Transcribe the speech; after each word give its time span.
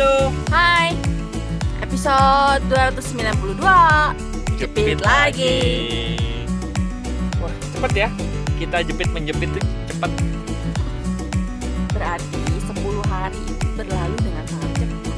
Halo. 0.00 0.32
Hai. 0.48 0.96
Episode 1.84 2.64
292. 2.72 4.56
Jepit 4.56 4.96
lagi. 5.04 5.60
Wah, 7.36 7.52
cepet 7.76 7.92
ya. 7.92 8.08
Kita 8.56 8.80
jepit 8.80 9.12
menjepit 9.12 9.52
tuh 9.52 9.60
cepet. 9.92 10.08
Berarti 11.92 12.40
10 12.64 12.80
hari 13.12 13.44
berlalu 13.76 14.16
dengan 14.24 14.44
sangat 14.48 14.72
cepat. 14.72 15.16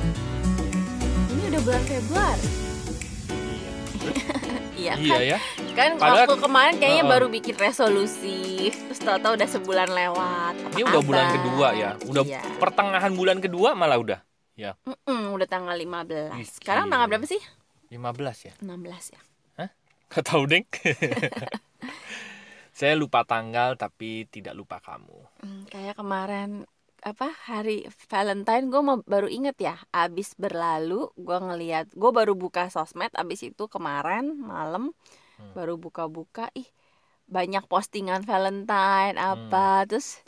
Ini 1.30 1.42
udah 1.54 1.60
bulan 1.62 1.82
Februari. 1.86 2.50
Iya 4.82 4.98
Iya 4.98 5.14
kan? 5.14 5.22
ya. 5.22 5.38
Kan 5.78 5.90
Padahal- 5.94 6.26
waktu 6.26 6.36
kemarin 6.42 6.74
kayaknya 6.82 7.04
Heeh. 7.06 7.14
baru 7.14 7.26
bikin 7.30 7.54
resolusi. 7.54 8.66
Terus 8.74 8.98
tahu-tahu 8.98 9.38
udah 9.38 9.46
sebulan 9.46 9.94
lewat. 9.94 10.54
Apa 10.58 10.74
Ini 10.74 10.82
udah 10.90 11.02
bulan 11.06 11.26
kedua 11.30 11.66
ya. 11.70 11.90
Udah 12.02 12.22
Iya. 12.26 12.42
pertengahan 12.58 13.14
bulan 13.14 13.38
kedua 13.38 13.78
malah 13.78 14.02
udah. 14.02 14.18
Ya, 14.52 14.76
Mm-mm, 14.84 15.32
udah 15.32 15.48
tanggal 15.48 15.72
15. 15.74 16.36
Ih, 16.36 16.44
Sekarang 16.44 16.92
tanggal 16.92 17.08
berapa 17.08 17.24
sih? 17.24 17.40
15 17.88 18.48
ya. 18.48 18.52
16 18.60 19.16
ya. 19.16 19.20
Gak 20.12 20.28
tahu, 20.28 20.44
Deng. 20.44 20.68
Saya 22.72 22.96
lupa 22.96 23.24
tanggal 23.24 23.76
tapi 23.76 24.28
tidak 24.28 24.52
lupa 24.52 24.76
kamu. 24.76 25.18
Hmm, 25.40 25.64
kayak 25.68 25.96
kemarin 25.96 26.68
apa 27.00 27.34
hari 27.50 27.82
Valentine 28.06 28.70
gue 28.70 28.78
mau 28.78 29.02
baru 29.02 29.26
inget 29.26 29.58
ya 29.58 29.74
abis 29.90 30.38
berlalu 30.38 31.10
gue 31.18 31.34
ngeliat 31.34 31.90
gue 31.90 32.10
baru 32.14 32.38
buka 32.38 32.70
sosmed 32.70 33.10
abis 33.18 33.42
itu 33.42 33.66
kemarin 33.66 34.38
malam 34.38 34.94
Hmm. 35.34 35.50
baru 35.58 35.74
buka-buka 35.74 36.54
ih 36.54 36.70
banyak 37.26 37.66
postingan 37.66 38.22
Valentine 38.22 39.18
apa 39.18 39.82
terus 39.90 40.22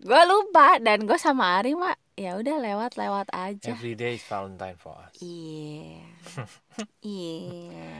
gue 0.00 0.22
lupa 0.24 0.80
dan 0.80 1.04
gue 1.04 1.18
sama 1.20 1.60
Ari 1.60 1.76
mak 1.76 2.00
ya 2.12 2.36
udah 2.36 2.56
lewat-lewat 2.60 3.32
aja 3.32 3.72
Every 3.72 3.96
day 3.96 4.14
is 4.14 4.24
Valentine 4.24 4.76
for 4.76 4.92
us. 5.00 5.16
iya 5.18 6.04
iya 7.00 7.94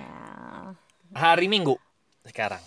Hari 1.12 1.48
Minggu 1.48 1.76
sekarang. 2.24 2.60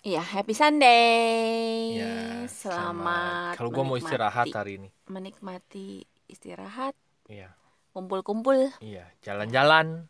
iya 0.00 0.20
happy 0.20 0.52
Sunday 0.52 2.00
Ya, 2.00 2.48
selamat 2.48 3.56
Kalau 3.56 3.70
gua 3.70 3.84
mau 3.84 3.96
istirahat 3.96 4.48
hari 4.48 4.80
ini. 4.80 4.88
menikmati 5.06 6.04
istirahat 6.26 6.96
Iya. 7.28 7.52
kumpul-kumpul 7.92 8.72
Iya, 8.80 9.04
jalan-jalan. 9.20 10.08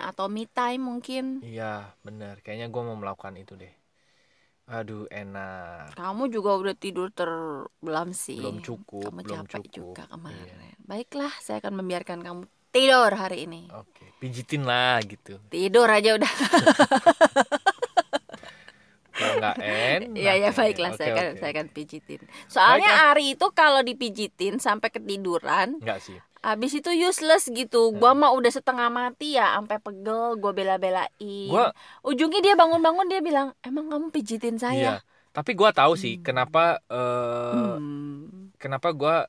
Atau 0.00 0.28
me 0.28 0.46
time 0.46 0.80
mungkin 0.80 1.40
Iya, 1.42 1.92
bener. 2.00 2.40
Kayaknya 2.40 2.68
gua 2.68 2.82
mau 2.88 2.96
melakukan 2.96 3.36
itu 3.36 3.56
deh. 3.56 3.72
Aduh, 4.64 5.04
enak. 5.08 5.92
kamu 5.92 6.32
juga 6.32 6.56
udah 6.56 6.72
tidur 6.74 7.12
terbelam 7.12 8.10
sih 8.10 8.40
Belum 8.40 8.58
cukup, 8.58 9.12
kamu 9.12 9.20
belum 9.20 9.44
capek 9.44 9.60
cukup. 9.60 9.72
juga 9.92 10.02
kemarin 10.08 10.40
Iya. 10.40 10.72
baiklah 10.80 11.32
saya 11.38 11.60
akan 11.60 11.72
membiarkan 11.78 12.18
kamu 12.20 12.40
tidur 12.70 13.12
hari 13.12 13.44
ini 13.44 13.68
Oke, 13.70 14.08
pijitin 14.18 14.64
lah 14.64 14.98
gitu. 15.00 15.36
tidur 15.46 15.84
aja 15.86 16.16
udah 16.16 16.32
Kalau 19.14 19.34
nggak 19.38 19.56
enak. 19.60 20.10
Iya 20.18 20.32
ya 20.34 20.50
oke, 20.50 20.58
baiklah 20.58 20.90
oke, 20.90 20.98
saya 20.98 21.10
akan 21.12 21.26
saya 21.38 21.50
akan 21.54 21.66
pijitin 21.70 22.20
soalnya. 22.50 22.90
Ari 23.08 23.38
itu 23.38 23.46
kalau 23.54 23.78
dipijitin 23.80 24.58
sampai 24.58 24.90
ketiduran 24.90 25.78
Nggak 25.78 26.02
sih. 26.02 26.18
Abis 26.44 26.76
itu 26.76 26.92
useless 26.92 27.48
gitu 27.48 27.88
Gua 27.96 28.12
mah 28.12 28.36
udah 28.36 28.52
setengah 28.52 28.92
mati 28.92 29.40
ya 29.40 29.56
Sampai 29.56 29.80
pegel 29.80 30.36
Gue 30.36 30.52
bela-belain 30.52 31.48
Gua- 31.48 31.72
Ujungnya 32.04 32.44
dia 32.44 32.54
bangun-bangun 32.54 33.08
Dia 33.08 33.24
bilang 33.24 33.56
Emang 33.64 33.88
kamu 33.88 34.12
pijitin 34.12 34.60
Iya. 34.60 34.60
saya 34.60 34.92
Tapi 35.32 35.56
gua 35.56 35.72
tahu 35.72 35.96
sih 35.96 36.20
kenapa 36.20 36.84
eh, 36.86 37.74
Hmm. 37.74 38.52
kenapa 38.54 38.94
gua 38.94 39.26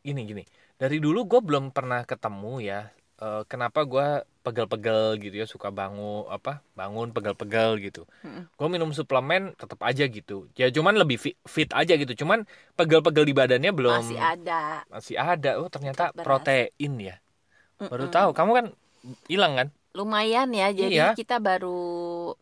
gini 0.00 0.22
gini. 0.24 0.42
Dari 0.78 0.96
dulu 1.02 1.26
gua 1.26 1.40
belum 1.42 1.74
pernah 1.74 2.06
ketemu 2.06 2.62
ya. 2.62 2.80
Eh, 3.22 3.42
kenapa 3.50 3.80
gua 3.92 4.06
pegel-pegel 4.44 5.20
gitu 5.22 5.34
ya 5.42 5.46
suka 5.54 5.68
bangun 5.78 6.24
apa 6.32 6.50
bangun 6.78 7.08
pegel-pegel 7.14 7.70
gitu. 7.86 8.00
Mm-mm. 8.24 8.48
Gue 8.58 8.68
minum 8.72 8.90
suplemen 8.92 9.52
tetap 9.60 9.80
aja 9.88 10.04
gitu. 10.08 10.48
Ya 10.60 10.68
cuman 10.76 10.94
lebih 11.00 11.16
fit, 11.24 11.36
fit 11.48 11.70
aja 11.76 11.92
gitu. 12.00 12.12
Cuman 12.24 12.44
pegel-pegel 12.78 13.24
di 13.28 13.34
badannya 13.36 13.72
belum 13.78 14.00
Masih 14.00 14.18
ada 14.20 14.60
masih 14.92 15.16
ada. 15.20 15.48
Oh 15.60 15.68
ternyata 15.74 16.02
beras. 16.16 16.26
protein 16.26 16.92
ya. 17.00 17.14
Baru 17.90 18.06
Mm-mm. 18.06 18.14
tahu. 18.14 18.30
Kamu 18.38 18.52
kan 18.58 18.66
hilang 19.32 19.54
kan? 19.60 19.68
lumayan 19.98 20.48
ya 20.60 20.66
jadi 20.80 20.94
Iya. 20.94 21.06
kita 21.18 21.36
baru 21.42 21.68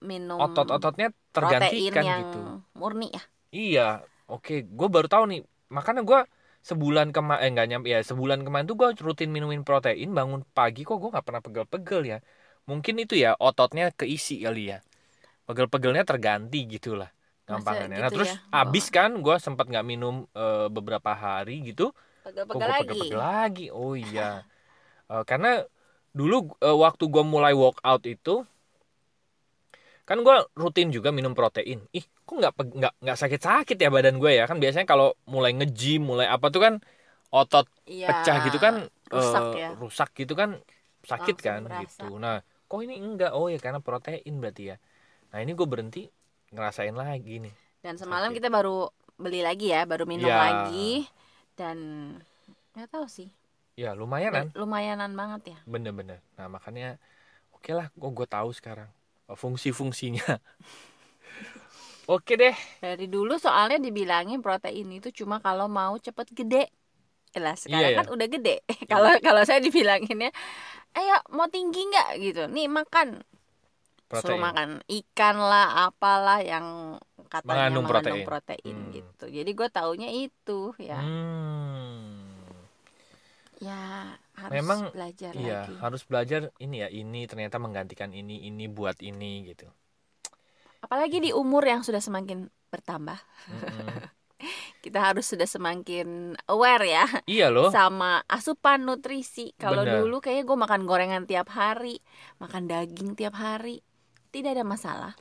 minum 0.04 0.40
Otot-ototnya 0.44 1.06
protein 1.32 1.32
tergantikan 1.34 2.04
yang 2.08 2.20
gitu. 2.22 2.38
murni 2.78 3.08
ya 3.16 3.22
Iya, 3.56 3.80
oke. 4.32 4.52
Gue 4.78 4.88
baru 4.94 5.06
tahu 5.12 5.24
nih. 5.30 5.40
Makanya 5.76 6.00
gue 6.08 6.18
sebulan 6.62 7.14
kemarin, 7.14 7.40
eh 7.44 7.50
nggak 7.54 7.68
nyampe 7.68 7.88
ya, 7.88 8.00
sebulan 8.04 8.44
kemarin 8.44 8.66
tuh 8.68 8.76
gue 8.76 8.88
rutin 9.00 9.30
minumin 9.30 9.62
protein. 9.62 10.10
Bangun 10.12 10.42
pagi 10.52 10.82
kok 10.84 10.98
gue 10.98 11.10
nggak 11.10 11.26
pernah 11.26 11.42
pegel-pegel 11.42 12.02
ya. 12.04 12.18
Mungkin 12.68 12.94
itu 13.00 13.16
ya 13.16 13.32
ototnya 13.40 13.90
keisi 13.94 14.44
kali 14.44 14.76
ya. 14.76 14.78
Pegel-pegelnya 15.48 16.04
terganti 16.04 16.68
gitu 16.68 16.98
lah. 16.98 17.08
Masa 17.48 17.56
Gampangannya. 17.56 17.96
nah 17.96 18.10
gitu 18.12 18.16
terus 18.20 18.30
ya? 18.36 18.40
Oh. 18.52 18.60
abis 18.68 18.86
kan 18.92 19.10
gue 19.24 19.36
sempat 19.40 19.66
nggak 19.72 19.86
minum 19.88 20.28
eh, 20.36 20.68
beberapa 20.68 21.16
hari 21.16 21.64
gitu. 21.64 21.96
Pegel-pegel 22.20 22.60
gue 22.60 22.68
lagi 22.68 22.80
pegel-pegel 22.84 23.20
lagi. 23.20 23.66
Oh 23.72 23.96
iya. 23.96 24.44
Eh, 25.08 25.24
karena 25.24 25.64
dulu 26.12 26.52
eh, 26.60 26.76
waktu 26.76 27.04
gue 27.08 27.24
mulai 27.24 27.56
workout 27.56 28.04
itu 28.04 28.44
kan 30.08 30.24
gue 30.24 30.36
rutin 30.56 30.88
juga 30.88 31.12
minum 31.12 31.36
protein. 31.36 31.84
Ih, 31.92 32.04
kok 32.28 32.36
nggak 32.40 32.52
nggak 32.78 32.92
nggak 33.02 33.16
sakit-sakit 33.22 33.76
ya 33.84 33.88
badan 33.96 34.16
gue 34.22 34.32
ya? 34.38 34.44
Kan 34.50 34.58
biasanya 34.62 34.86
kalau 34.92 35.06
mulai 35.34 35.50
nge-gym, 35.58 36.00
mulai 36.10 36.26
apa 36.34 36.46
tuh 36.54 36.60
kan 36.66 36.74
otot 37.34 37.66
Iya, 37.88 38.08
pecah 38.08 38.36
gitu 38.46 38.58
kan 38.64 38.74
rusak 39.12 39.44
eh, 39.44 39.60
ya 39.60 39.70
rusak 39.80 40.08
gitu 40.20 40.34
kan 40.40 40.50
sakit 41.10 41.36
Langsung 41.40 41.44
kan 41.46 41.62
berasa. 41.66 42.04
gitu. 42.04 42.20
Nah, 42.24 42.36
kok 42.68 42.80
ini 42.84 42.94
enggak? 43.00 43.30
Oh 43.36 43.46
ya 43.52 43.58
karena 43.64 43.80
protein 43.86 44.34
berarti 44.42 44.62
ya. 44.72 44.76
Nah, 45.32 45.38
ini 45.44 45.52
gue 45.58 45.68
berhenti 45.72 46.00
ngerasain 46.54 46.96
lagi 46.96 47.32
nih. 47.44 47.54
dan 47.84 47.94
semalam 47.98 48.30
sakit. 48.30 48.34
kita 48.34 48.48
baru 48.50 48.90
beli 49.18 49.42
lagi 49.42 49.70
ya 49.74 49.82
baru 49.86 50.04
minum 50.06 50.30
Iya. 50.30 50.34
lagi 50.34 51.06
dan 51.58 51.76
nggak 52.74 52.88
tahu 52.94 53.06
sih 53.10 53.28
Ya, 53.78 53.94
lumayan 53.94 54.32
kan? 54.34 54.48
lumayanan 54.58 55.12
banget 55.14 55.42
ya 55.56 55.58
Bener-bener. 55.68 56.18
Nah, 56.40 56.48
makanya 56.48 56.96
oke 57.54 57.70
lah, 57.76 57.88
kok 57.92 58.12
gue 58.18 58.28
tahu 58.28 58.50
sekarang 58.56 58.90
fungsi-fungsinya. 59.28 60.24
oke 62.08 62.32
deh. 62.40 62.54
dari 62.84 63.06
dulu 63.10 63.34
soalnya 63.38 63.78
dibilangin 63.82 64.38
protein 64.44 64.88
itu 64.98 65.08
cuma 65.22 65.36
kalau 65.42 65.66
mau 65.68 65.94
cepet 65.98 66.28
gede 66.34 66.62
lah 67.38 67.54
sekarang 67.54 67.92
Iya, 67.92 67.94
ya. 67.94 67.98
kan 68.02 68.06
udah 68.14 68.26
gede 68.34 68.56
kalau 68.90 69.10
kalau 69.26 69.42
saya 69.48 69.60
dibilanginnya 69.62 70.30
ayo 70.98 71.16
mau 71.36 71.46
tinggi 71.50 71.80
nggak 71.90 72.08
gitu 72.24 72.42
nih 72.50 72.66
makan 72.70 73.08
Protein. 74.08 74.24
suruh 74.24 74.40
makan 74.40 74.68
ikan 74.88 75.36
lah 75.36 75.66
apalah 75.92 76.40
yang 76.40 76.96
katanya 77.28 77.68
Mengandung 77.68 77.84
mengandung, 77.84 78.24
protein. 78.24 78.26
protein, 78.26 78.76
Hmm. 78.78 78.92
gitu 78.96 79.24
jadi 79.28 79.50
gue 79.52 79.68
taunya 79.68 80.08
itu 80.08 80.60
ya 80.80 80.96
Hmm. 80.96 82.32
ya 83.60 83.80
harus 84.38 84.54
Memang, 84.54 84.80
belajar 84.94 85.32
Iya, 85.36 85.58
lagi 85.68 85.74
harus 85.82 86.02
belajar 86.08 86.40
ini 86.64 86.76
ya, 86.80 86.88
ini 86.88 87.20
ternyata 87.28 87.56
menggantikan 87.60 88.10
ini, 88.16 88.48
ini 88.48 88.64
buat 88.70 88.96
ini 89.04 89.52
gitu. 89.52 89.68
Apalagi 90.82 91.18
di 91.22 91.30
umur 91.34 91.64
yang 91.66 91.82
sudah 91.82 92.00
semakin 92.02 92.48
bertambah. 92.70 93.18
Kita 94.78 95.02
harus 95.02 95.26
sudah 95.26 95.50
semakin 95.50 96.38
aware 96.46 96.86
ya 96.86 97.04
iya 97.26 97.50
loh. 97.50 97.74
sama 97.74 98.22
asupan 98.30 98.86
nutrisi. 98.86 99.50
Kalau 99.58 99.82
dulu 99.82 100.22
kayaknya 100.22 100.46
gue 100.46 100.58
makan 100.62 100.82
gorengan 100.86 101.26
tiap 101.26 101.50
hari 101.50 101.98
makan 102.38 102.70
daging 102.70 103.18
tiap 103.18 103.34
hari 103.34 103.82
tidak 104.30 104.54
ada 104.58 104.64
masalah. 104.64 105.12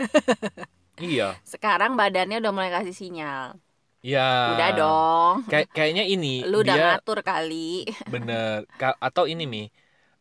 Iya. 0.96 1.36
sekarang 1.44 1.92
badannya 1.92 2.40
udah 2.40 2.52
mulai 2.56 2.72
kasih 2.72 2.96
sinyal. 2.96 3.60
Iya. 4.00 4.56
udah 4.56 4.70
dong. 4.72 5.34
Kayak 5.44 5.68
kayaknya 5.76 6.04
ini 6.08 6.40
lu 6.48 6.64
udah 6.64 6.72
dia 6.72 6.84
ngatur 6.96 7.20
kali. 7.20 7.84
Bener. 8.08 8.64
Ka- 8.80 8.96
atau 8.96 9.28
ini 9.28 9.44
mi 9.44 9.68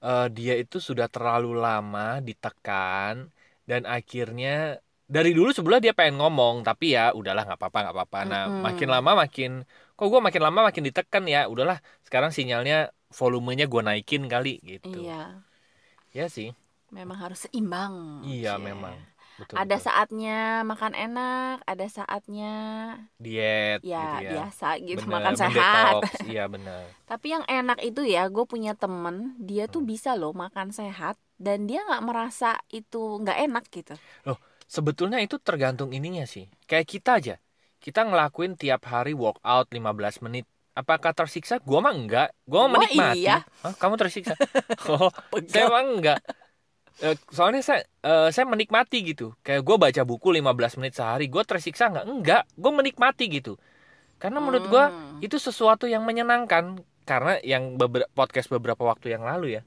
eh, 0.04 0.28
dia 0.36 0.60
itu 0.60 0.84
sudah 0.84 1.08
terlalu 1.08 1.56
lama 1.56 2.20
ditekan 2.20 3.32
dan 3.70 3.82
akhirnya 3.96 4.50
dari 5.16 5.30
dulu 5.38 5.50
sebelah 5.58 5.80
dia 5.84 5.94
pengen 5.98 6.16
ngomong 6.22 6.56
tapi 6.68 6.86
ya 6.96 7.02
udahlah 7.20 7.42
nggak 7.46 7.60
apa-apa 7.62 7.78
nggak 7.84 7.96
apa-apa. 7.98 8.18
Nah 8.32 8.42
Mm-mm. 8.46 8.66
makin 8.66 8.88
lama 8.94 9.12
makin 9.22 9.50
kok 9.98 10.06
gue 10.12 10.20
makin 10.28 10.42
lama 10.46 10.60
makin 10.68 10.84
ditekan 10.88 11.24
ya 11.34 11.40
udahlah 11.54 11.78
sekarang 12.06 12.32
sinyalnya 12.38 12.76
volumenya 13.20 13.66
gue 13.72 13.82
naikin 13.88 14.24
kali 14.34 14.50
gitu. 14.72 14.98
iya 14.98 15.44
Ya 16.14 16.30
sih. 16.30 16.56
memang 16.96 17.18
harus 17.24 17.40
seimbang 17.46 17.96
Iya 18.30 18.50
Cie. 18.50 18.66
memang. 18.68 18.96
Betul, 19.40 19.56
ada 19.62 19.76
betul. 19.76 19.86
saatnya 19.86 20.32
makan 20.64 20.94
enak 20.96 21.56
ada 21.68 21.86
saatnya 21.92 22.46
diet 23.24 23.82
ya, 23.86 23.98
gitu 24.02 24.16
ya. 24.26 24.30
biasa 24.32 24.68
gitu 24.84 25.04
Bener, 25.06 25.14
makan 25.16 25.36
sehat. 25.38 25.96
Iya 26.32 26.44
benar. 26.54 26.96
tapi 27.06 27.28
yang 27.36 27.46
enak 27.46 27.80
itu 27.86 28.02
ya 28.06 28.28
gue 28.34 28.46
punya 28.50 28.74
temen 28.74 29.36
dia 29.40 29.70
tuh 29.70 29.82
Hmm. 29.82 29.90
bisa 29.92 30.18
loh 30.18 30.34
makan 30.34 30.74
sehat 30.74 31.16
dan 31.38 31.68
dia 31.70 31.84
nggak 31.88 32.04
merasa 32.08 32.58
itu 32.72 33.20
nggak 33.22 33.38
enak 33.46 33.64
gitu 33.72 33.96
Sebetulnya 34.66 35.22
itu 35.22 35.38
tergantung 35.38 35.94
ininya 35.94 36.26
sih. 36.26 36.50
Kayak 36.66 36.88
kita 36.90 37.12
aja. 37.22 37.36
Kita 37.78 38.02
ngelakuin 38.02 38.58
tiap 38.58 38.82
hari 38.90 39.14
workout 39.14 39.70
15 39.70 40.26
menit 40.26 40.50
apakah 40.74 41.14
tersiksa 41.16 41.62
gue 41.64 41.80
mah 41.80 41.94
enggak 41.96 42.30
gue 42.44 42.60
mah 42.60 42.68
Gua 42.68 42.74
menikmati 42.84 43.24
iya. 43.24 43.38
Hah, 43.64 43.72
kamu 43.80 43.96
tersiksa 43.96 44.36
oh 44.92 45.08
saya 45.48 45.72
mah 45.72 45.84
enggak 45.88 46.20
soalnya 47.28 47.60
saya 47.60 47.82
eh, 48.02 48.30
saya 48.32 48.46
menikmati 48.46 49.04
gitu 49.04 49.36
kayak 49.42 49.62
gue 49.62 49.76
baca 49.76 50.02
buku 50.02 50.32
15 50.32 50.80
menit 50.80 50.96
sehari 50.96 51.28
gue 51.28 51.44
tersiksa 51.44 51.92
nggak 51.92 52.06
enggak 52.06 52.44
gue 52.56 52.72
menikmati 52.72 53.26
gitu 53.30 53.60
karena 54.16 54.40
menurut 54.40 54.66
gue 54.66 54.84
Hmm. 54.86 55.20
itu 55.20 55.36
sesuatu 55.36 55.86
yang 55.86 56.02
menyenangkan 56.02 56.80
karena 57.04 57.38
yang 57.44 57.76
beber- 57.76 58.08
podcast 58.12 58.48
beberapa 58.48 58.82
waktu 58.82 59.12
yang 59.12 59.22
lalu 59.22 59.60
ya 59.60 59.62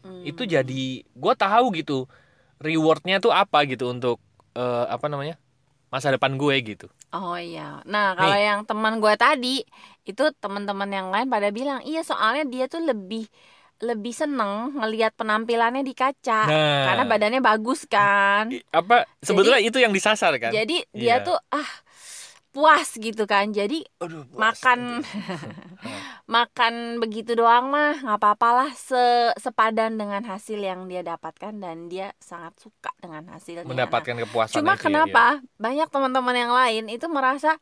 Hmm. 0.00 0.24
itu 0.24 0.42
jadi 0.42 0.82
gue 1.04 1.34
tahu 1.36 1.74
gitu 1.74 2.08
rewardnya 2.58 3.18
tuh 3.18 3.30
apa 3.30 3.66
gitu 3.66 3.90
untuk 3.90 4.16
eh, 4.54 4.84
apa 4.88 5.06
namanya 5.06 5.36
masa 5.88 6.08
depan 6.08 6.34
gue 6.34 6.54
gitu 6.62 6.88
Oh 7.08 7.40
iya. 7.40 7.80
Nah, 7.88 8.12
kalau 8.12 8.36
yang 8.36 8.68
teman 8.68 9.00
gue 9.00 9.14
tadi 9.16 9.64
itu 10.04 10.24
teman-teman 10.36 10.92
yang 10.92 11.08
lain 11.08 11.24
pada 11.24 11.48
bilang, 11.48 11.80
"Iya, 11.80 12.04
soalnya 12.04 12.44
dia 12.44 12.68
tuh 12.68 12.84
lebih 12.84 13.24
lebih 13.78 14.10
seneng 14.10 14.74
ngelihat 14.74 15.14
penampilannya 15.14 15.86
di 15.86 15.94
kaca 15.94 16.50
nah 16.50 16.84
karena 16.90 17.04
badannya 17.06 17.40
bagus 17.42 17.86
kan." 17.86 18.50
apa 18.74 19.06
sebetulnya 19.22 19.62
itu 19.62 19.78
yang 19.78 19.94
disasar 19.94 20.34
kan 20.38 20.50
Jadi 20.50 20.82
dia 20.94 21.22
Iya. 21.22 21.26
tuh 21.26 21.38
ah 21.54 21.70
puas 22.48 22.96
gitu 22.98 23.28
kan. 23.28 23.54
Jadi 23.54 23.86
Aduh, 24.02 24.24
puas 24.26 24.40
makan 24.40 25.04
makan 26.34 26.98
begitu 26.98 27.38
doang 27.38 27.70
mah 27.70 28.02
nggak 28.02 28.18
apa-apalah 28.18 28.70
se 28.74 29.32
sepadan 29.38 29.96
dengan 29.96 30.24
hasil 30.26 30.58
yang 30.58 30.84
dia 30.90 31.06
dapatkan 31.06 31.54
dan 31.56 31.86
dia 31.86 32.12
sangat 32.18 32.56
suka 32.58 32.90
dengan 32.98 33.30
hasilnya. 33.30 33.62
Nah, 33.64 33.70
mendapatkan 33.72 34.14
kepuasan 34.26 34.58
Cuma 34.60 34.74
ya, 34.74 34.80
kenapa 34.80 35.38
banyak 35.56 35.88
teman-teman 35.88 36.36
yang 36.36 36.52
lain 36.52 36.84
itu 36.90 37.06
merasa 37.06 37.56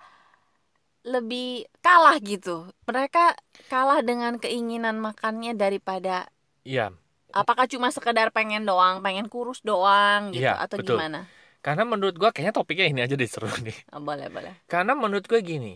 lebih 1.07 1.71
kalah 1.85 2.17
gitu. 2.19 2.67
Mereka 2.89 3.39
kalah 3.73 4.01
dengan 4.03 4.37
keinginan 4.43 4.97
makannya 5.07 5.53
daripada 5.55 6.27
iya 6.67 6.91
apakah 7.35 7.67
cuma 7.73 7.89
sekedar 7.93 8.29
pengen 8.37 8.65
doang, 8.69 8.97
pengen 9.05 9.27
kurus 9.33 9.61
doang 9.63 10.33
gitu 10.35 10.47
Iya, 10.47 10.53
atau 10.65 10.77
betul. 10.81 10.97
gimana? 10.99 11.21
karena 11.67 11.83
menurut 11.83 12.15
gue 12.15 12.31
kayaknya 12.31 12.55
topiknya 12.55 12.87
ini 12.93 13.01
aja 13.03 13.15
deh 13.19 13.27
seru 13.27 13.51
nih 13.67 13.75
Oh, 13.91 13.99
boleh, 13.99 14.31
boleh. 14.31 14.55
karena 14.71 14.93
menurut 14.95 15.27
gue 15.27 15.41
gini 15.43 15.75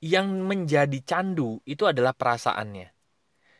yang 0.00 0.28
menjadi 0.50 0.98
candu 1.04 1.60
itu 1.68 1.84
adalah 1.88 2.12
perasaannya 2.16 2.88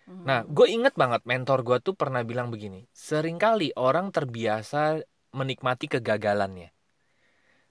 Hmm. 0.08 0.25
Nah, 0.25 0.40
gue 0.49 0.66
inget 0.72 0.94
banget 0.96 1.20
mentor 1.28 1.58
gue 1.69 1.78
tuh 1.84 1.93
pernah 1.93 2.25
bilang 2.25 2.49
begini, 2.49 2.88
sering 2.96 3.37
kali 3.37 3.76
orang 3.76 4.08
terbiasa 4.08 5.05
menikmati 5.37 5.84
kegagalannya, 5.84 6.72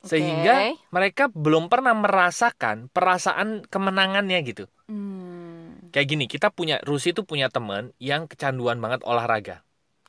sehingga 0.06 0.72
Oke. 0.74 0.80
mereka 0.94 1.24
belum 1.32 1.68
pernah 1.68 1.94
merasakan 1.98 2.90
perasaan 2.94 3.66
kemenangannya 3.68 4.40
gitu. 4.46 4.66
Hmm. 4.88 5.90
Kayak 5.92 6.08
gini, 6.08 6.26
kita 6.30 6.52
punya 6.54 6.78
Rusi 6.84 7.16
tuh 7.16 7.24
punya 7.24 7.48
temen 7.50 7.96
yang 7.98 8.28
kecanduan 8.30 8.78
banget 8.78 9.02
olahraga, 9.08 9.64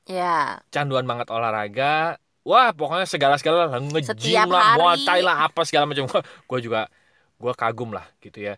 Ya, 0.08 0.64
canduan 0.73 1.05
banget 1.05 1.29
olahraga. 1.29 2.17
Wah, 2.49 2.73
pokoknya 2.73 3.05
segala-segala 3.05 3.69
lah, 3.69 3.76
Setiap 4.00 4.49
lah, 4.49 4.96
thai 5.05 5.20
lah, 5.20 5.44
apa 5.44 5.69
segala 5.69 5.85
macam. 5.85 6.08
gue 6.25 6.61
juga, 6.64 6.88
gue 7.37 7.52
kagum 7.52 7.93
lah 7.93 8.08
gitu 8.25 8.40
ya. 8.40 8.56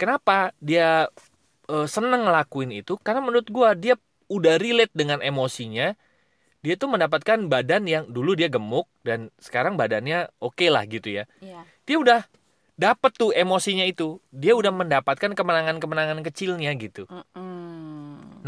Kenapa 0.00 0.56
dia 0.56 1.12
eh, 1.68 1.86
seneng 1.88 2.24
ngelakuin 2.24 2.72
itu? 2.72 2.96
Karena 2.96 3.20
menurut 3.20 3.44
gue 3.48 3.68
dia 3.76 3.94
udah 4.32 4.56
relate 4.56 4.92
dengan 4.96 5.20
emosinya. 5.20 5.92
Dia 6.66 6.74
tuh 6.74 6.90
mendapatkan 6.90 7.46
badan 7.46 7.86
yang 7.86 8.10
dulu 8.10 8.34
dia 8.34 8.50
gemuk 8.50 8.90
dan 9.06 9.30
sekarang 9.38 9.78
badannya 9.78 10.26
oke 10.42 10.66
lah 10.66 10.82
gitu 10.90 11.22
ya. 11.22 11.30
ya. 11.38 11.62
Dia 11.86 12.02
udah 12.02 12.20
dapet 12.74 13.14
tuh 13.14 13.30
emosinya 13.30 13.86
itu. 13.86 14.18
Dia 14.34 14.58
udah 14.58 14.74
mendapatkan 14.74 15.30
kemenangan-kemenangan 15.38 16.26
kecilnya 16.26 16.74
gitu. 16.74 17.06
Mm-mm. 17.06 18.42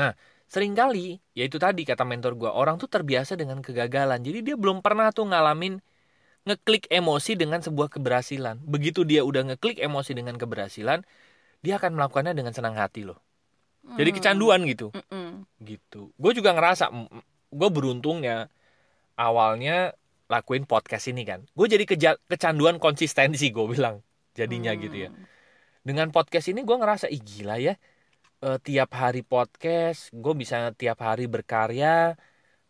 Seringkali, 0.48 1.20
yaitu 1.36 1.60
tadi 1.60 1.84
kata 1.84 2.08
mentor 2.08 2.32
gue, 2.32 2.48
orang 2.48 2.80
tuh 2.80 2.88
terbiasa 2.88 3.36
dengan 3.36 3.60
kegagalan. 3.60 4.16
Jadi 4.24 4.40
dia 4.40 4.56
belum 4.56 4.80
pernah 4.80 5.12
tuh 5.12 5.28
ngalamin 5.28 5.78
ngeklik 6.48 6.88
emosi 6.88 7.36
dengan 7.36 7.60
sebuah 7.60 7.92
keberhasilan. 7.92 8.56
Begitu 8.64 9.04
dia 9.04 9.28
udah 9.28 9.44
ngeklik 9.52 9.76
emosi 9.76 10.16
dengan 10.16 10.40
keberhasilan, 10.40 11.04
dia 11.60 11.76
akan 11.76 12.00
melakukannya 12.00 12.32
dengan 12.32 12.56
senang 12.56 12.80
hati 12.80 13.04
loh. 13.04 13.20
Jadi 14.00 14.08
Hmm. 14.08 14.16
kecanduan 14.16 14.60
gitu. 14.64 14.88
Mm-mm. 14.96 15.44
Gitu. 15.60 16.16
Gue 16.16 16.32
juga 16.32 16.56
ngerasa, 16.56 16.88
gue 17.48 17.68
beruntungnya 17.72 18.48
awalnya 19.14 19.92
lakuin 20.28 20.68
podcast 20.68 21.08
ini 21.08 21.24
kan. 21.24 21.44
Gue 21.56 21.66
jadi 21.66 21.84
keja- 21.88 22.20
kecanduan 22.28 22.76
konsistensi 22.76 23.48
gue 23.48 23.66
bilang 23.66 24.04
jadinya 24.36 24.76
Hmm. 24.76 24.80
gitu 24.80 24.96
ya. 25.08 25.10
Dengan 25.80 26.12
podcast 26.12 26.52
ini 26.52 26.62
gue 26.62 26.76
ngerasa 26.76 27.08
ih 27.08 27.20
gila 27.20 27.56
ya 27.58 27.74
Eh, 28.38 28.54
tiap 28.62 28.94
hari 28.94 29.26
podcast 29.26 30.14
gue 30.14 30.30
bisa 30.38 30.70
tiap 30.78 31.02
hari 31.02 31.26
berkarya 31.26 32.14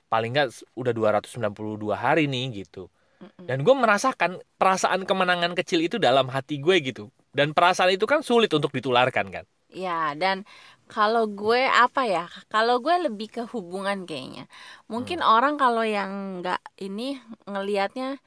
paling 0.09 0.33
nggak 0.33 0.65
udah 0.73 0.93
292 0.97 1.93
hari 1.93 2.25
nih 2.25 2.65
gitu. 2.65 2.89
Dan 3.37 3.69
gue 3.69 3.75
merasakan 3.77 4.41
perasaan 4.57 5.05
kemenangan 5.05 5.53
kecil 5.53 5.85
itu 5.85 6.01
dalam 6.01 6.33
hati 6.33 6.57
gue 6.57 6.73
gitu. 6.81 7.13
Dan 7.37 7.53
perasaan 7.53 7.93
itu 7.93 8.09
kan 8.09 8.25
sulit 8.25 8.49
untuk 8.57 8.73
ditularkan 8.73 9.29
kan. 9.29 9.45
Ya, 9.69 10.17
dan 10.17 10.49
kalau 10.89 11.29
gue 11.29 11.63
apa 11.69 12.03
ya? 12.09 12.27
Kalau 12.49 12.81
gue 12.81 12.97
lebih 13.07 13.29
ke 13.29 13.43
hubungan 13.53 14.09
kayaknya. 14.09 14.49
Mungkin 14.89 15.21
Hmm. 15.21 15.29
orang 15.29 15.55
kalau 15.61 15.85
yang 15.85 16.41
nggak 16.41 16.59
ini 16.81 17.21
ngelihatnya 17.45 18.19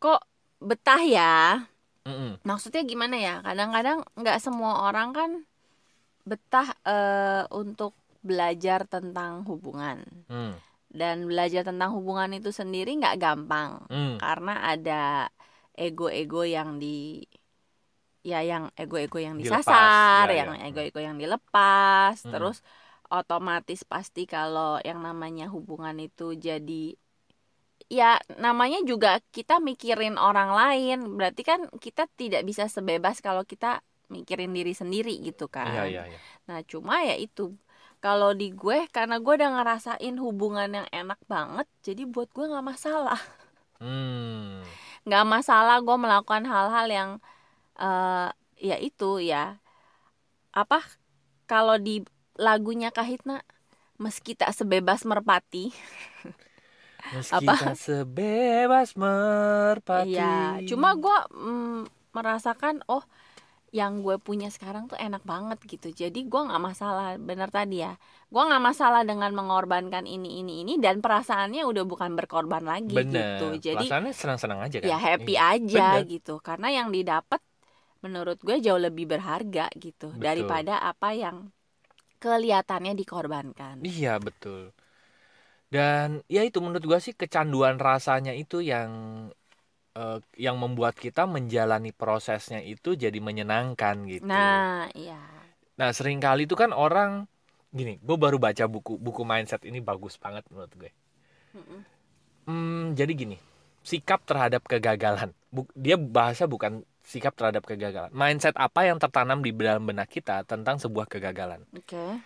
kok 0.00 0.24
betah 0.58 1.02
ya. 1.04 1.34
Mm-mm. 2.08 2.40
Maksudnya 2.42 2.82
gimana 2.82 3.16
ya? 3.20 3.44
Kadang-kadang 3.44 4.02
nggak 4.16 4.40
semua 4.40 4.88
orang 4.88 5.12
kan 5.12 5.30
betah 6.24 6.72
eh, 6.84 7.44
untuk 7.52 7.92
belajar 8.24 8.84
tentang 8.88 9.44
hubungan. 9.44 10.04
Hmm. 10.28 10.56
Dan 10.90 11.30
belajar 11.30 11.62
tentang 11.62 11.94
hubungan 11.94 12.34
itu 12.34 12.50
sendiri 12.50 12.98
nggak 12.98 13.20
gampang 13.22 13.78
Hmm. 13.86 14.18
karena 14.18 14.74
ada 14.74 15.30
ego-ego 15.78 16.42
yang 16.42 16.82
di 16.82 17.22
ya 18.24 18.40
yang 18.44 18.68
ego-ego 18.76 19.18
yang 19.20 19.36
Dilepas, 19.40 19.64
disasar, 19.64 20.26
ya, 20.28 20.44
yang 20.44 20.50
ya. 20.52 20.64
ego-ego 20.68 21.00
yang 21.00 21.16
dilepas, 21.22 22.14
Hmm. 22.24 22.32
terus 22.32 22.56
otomatis 23.10 23.80
pasti 23.82 24.22
kalau 24.28 24.78
yang 24.86 25.00
namanya 25.02 25.50
hubungan 25.50 25.96
itu 25.98 26.36
jadi 26.38 26.94
ya 27.90 28.22
namanya 28.38 28.78
juga 28.86 29.18
kita 29.34 29.58
mikirin 29.58 30.14
orang 30.20 30.50
lain, 30.54 30.98
berarti 31.18 31.42
kan 31.42 31.60
kita 31.84 32.06
tidak 32.20 32.42
bisa 32.46 32.70
sebebas 32.70 33.18
kalau 33.18 33.42
kita 33.42 33.82
mikirin 34.14 34.50
diri 34.54 34.72
sendiri 34.74 35.14
gitu 35.26 35.46
kan. 35.50 35.70
iya 35.74 35.82
iya 35.90 36.02
iya 36.10 36.18
Nah, 36.48 36.62
cuma 36.70 37.02
ya 37.02 37.14
itu 37.18 37.54
kalau 38.04 38.30
di 38.40 38.50
gue 38.54 38.86
karena 38.94 39.18
gue 39.20 39.32
udah 39.38 39.50
ngerasain 39.58 40.14
hubungan 40.24 40.70
yang 40.82 40.88
enak 40.94 41.18
banget, 41.26 41.66
jadi 41.86 42.02
buat 42.06 42.28
gue 42.36 42.44
nggak 42.50 42.66
masalah. 42.72 43.20
hmm. 43.80 44.62
nggak 45.06 45.24
masalah 45.34 45.76
gue 45.86 45.96
melakukan 46.04 46.44
hal-hal 46.52 46.86
yang 46.98 47.10
eh 47.80 48.28
ya 48.60 48.76
itu 48.88 49.04
ya 49.30 49.56
apa 50.54 50.78
kalau 51.50 51.76
di 51.78 52.02
lagunya 52.38 52.90
Kahitna 52.94 53.42
meski 54.02 54.32
tak 54.38 54.52
sebebas 54.56 55.04
merpati 55.06 55.72
meski 57.14 57.46
Apa? 57.46 57.54
tak 57.58 57.74
sebebas 57.78 58.88
merpati 58.94 60.06
Iya, 60.08 60.62
cuma 60.68 60.94
gue 60.94 61.16
merasakan 62.16 62.82
oh 62.90 63.02
yang 63.70 64.02
gue 64.06 64.16
punya 64.18 64.48
sekarang 64.50 64.90
tuh 64.90 64.98
enak 64.98 65.22
banget 65.22 65.58
gitu. 65.66 65.88
Jadi 65.94 66.26
gue 66.26 66.40
nggak 66.48 66.62
masalah, 66.62 67.14
bener 67.20 67.48
tadi 67.54 67.82
ya. 67.86 67.94
Gue 68.32 68.42
nggak 68.48 68.62
masalah 68.62 69.02
dengan 69.06 69.30
mengorbankan 69.34 70.04
ini 70.06 70.42
ini 70.42 70.62
ini 70.66 70.74
dan 70.82 71.02
perasaannya 71.04 71.62
udah 71.66 71.84
bukan 71.86 72.14
berkorban 72.18 72.64
lagi 72.66 72.94
bener 72.96 73.38
gitu. 73.38 73.46
Jadi 73.58 73.86
perasaannya 73.86 74.12
senang-senang 74.14 74.60
aja 74.66 74.78
kan 74.82 74.88
ya 74.90 74.96
happy 74.98 75.34
Iya. 75.36 75.42
aja 75.54 75.86
Bener. 76.00 76.02
gitu. 76.10 76.34
Karena 76.42 76.68
yang 76.72 76.88
didapat 76.90 77.40
menurut 78.04 78.38
gue 78.46 78.56
jauh 78.64 78.80
lebih 78.80 79.06
berharga 79.12 79.66
gitu 79.76 80.08
Betul. 80.12 80.26
daripada 80.26 80.74
apa 80.90 81.08
yang 81.14 81.36
kelihatannya 82.22 82.94
dikorbankan. 83.00 83.76
Iya 83.84 84.18
betul. 84.26 84.72
Dan 85.70 86.26
ya 86.26 86.42
itu 86.42 86.58
menurut 86.58 86.82
gua 86.82 86.98
sih 86.98 87.14
kecanduan 87.14 87.78
rasanya 87.78 88.34
itu 88.34 88.58
yang 88.58 88.90
eh, 90.00 90.18
yang 90.46 90.56
membuat 90.62 90.94
kita 91.04 91.22
menjalani 91.34 91.90
prosesnya 91.94 92.60
itu 92.74 92.90
jadi 93.04 93.18
menyenangkan 93.28 93.96
gitu. 94.10 94.26
Nah, 94.28 94.88
iya. 94.94 95.20
Nah 95.80 95.90
sering 95.96 96.18
kali 96.26 96.42
itu 96.48 96.54
kan 96.62 96.70
orang 96.84 97.10
gini, 97.78 97.94
gue 98.06 98.16
baru 98.24 98.36
baca 98.46 98.64
buku 98.74 98.92
buku 99.06 99.22
mindset 99.30 99.62
ini 99.70 99.78
bagus 99.88 100.14
banget 100.24 100.44
menurut 100.50 100.72
gue. 100.80 100.90
Mm-mm. 101.54 101.84
Hmm, 102.48 102.96
jadi 102.98 103.12
gini, 103.14 103.36
sikap 103.84 104.24
terhadap 104.26 104.64
kegagalan. 104.66 105.30
Bu- 105.54 105.70
dia 105.76 105.96
bahasa 106.00 106.44
bukan 106.50 106.82
sikap 107.10 107.34
terhadap 107.34 107.66
kegagalan. 107.66 108.14
Mindset 108.14 108.54
apa 108.54 108.86
yang 108.86 109.02
tertanam 109.02 109.42
di 109.42 109.50
dalam 109.50 109.82
benak 109.82 110.06
kita 110.06 110.46
tentang 110.46 110.78
sebuah 110.78 111.10
kegagalan. 111.10 111.66
Oke. 111.74 112.22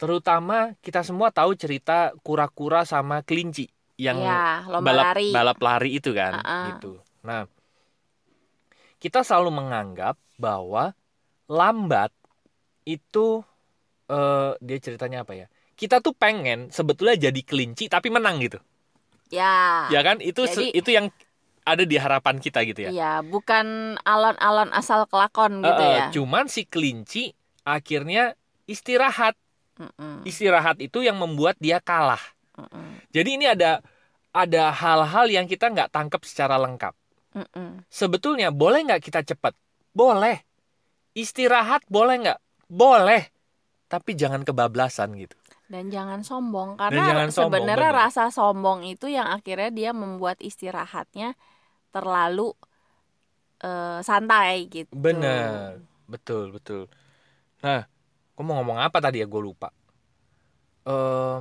Terutama 0.00 0.76
kita 0.80 1.04
semua 1.04 1.28
tahu 1.28 1.52
cerita 1.56 2.12
kura-kura 2.24 2.88
sama 2.88 3.20
kelinci 3.20 3.68
yang 4.00 4.16
lomba 4.64 4.80
balap 4.80 5.04
lari. 5.12 5.28
balap 5.28 5.58
lari 5.60 5.90
itu 5.92 6.16
kan 6.16 6.40
Uh-uh. 6.40 6.64
gitu. 6.72 6.92
Nah, 7.20 7.44
kita 8.96 9.20
selalu 9.20 9.52
menganggap 9.52 10.16
bahwa 10.40 10.96
lambat 11.52 12.08
itu 12.88 13.44
eh 14.08 14.56
dia 14.64 14.78
ceritanya 14.80 15.20
apa 15.28 15.36
ya? 15.36 15.46
Kita 15.76 16.00
tuh 16.00 16.16
pengen 16.16 16.72
sebetulnya 16.72 17.28
jadi 17.28 17.40
kelinci 17.44 17.92
tapi 17.92 18.08
menang 18.08 18.40
gitu. 18.40 18.56
Ya. 19.28 19.84
Ya 19.92 20.00
kan? 20.00 20.24
Itu 20.24 20.48
Jadi- 20.48 20.72
itu 20.72 20.90
yang 20.96 21.12
ada 21.76 21.84
di 21.86 21.96
harapan 21.96 22.36
kita 22.42 22.62
gitu 22.66 22.80
ya. 22.86 22.90
Iya, 22.90 23.12
bukan 23.22 23.96
alon-alon 24.02 24.70
asal 24.74 25.06
kelakon 25.10 25.62
gitu 25.62 25.82
eh, 25.82 25.98
ya. 26.00 26.06
Cuman 26.14 26.46
si 26.50 26.62
kelinci 26.66 27.32
akhirnya 27.66 28.34
istirahat. 28.66 29.34
Mm-mm, 29.80 30.20
Istirahat 30.28 30.76
itu 30.84 31.00
yang 31.00 31.16
membuat 31.16 31.56
dia 31.56 31.80
kalah. 31.80 32.20
mm-mm, 32.58 32.86
Jadi 33.16 33.40
ini 33.40 33.46
ada 33.48 33.80
ada 34.30 34.70
hal-hal 34.70 35.26
yang 35.32 35.46
kita 35.48 35.72
nggak 35.72 35.90
tangkap 35.90 36.22
secara 36.28 36.60
lengkap. 36.60 36.92
mm-mm. 37.34 37.84
Sebetulnya 37.90 38.52
boleh 38.54 38.84
nggak 38.86 39.02
kita 39.02 39.20
cepat? 39.24 39.54
Boleh. 39.96 40.44
Istirahat 41.16 41.82
boleh 41.90 42.16
nggak? 42.22 42.38
Boleh. 42.70 43.22
Tapi 43.90 44.14
jangan 44.14 44.42
kebablasan 44.46 45.16
gitu. 45.18 45.36
Dan 45.70 45.86
jangan 45.94 46.20
sombong 46.28 46.74
karena 46.74 47.30
sebenarnya 47.30 47.90
benar. 47.94 48.10
rasa 48.10 48.24
sombong 48.34 48.82
itu 48.82 49.06
yang 49.06 49.30
akhirnya 49.30 49.70
dia 49.70 49.90
membuat 49.94 50.42
istirahatnya 50.42 51.38
terlalu 51.94 52.54
eh, 53.60 53.98
santai 54.04 54.66
gitu. 54.70 54.90
Bener. 54.94 55.80
Betul, 56.10 56.50
betul. 56.50 56.90
Nah, 57.62 57.86
gue 58.34 58.44
mau 58.46 58.56
ngomong 58.60 58.78
apa 58.80 58.98
tadi 58.98 59.22
ya? 59.22 59.26
Gue 59.30 59.42
lupa. 59.44 59.68
Eh, 60.88 61.36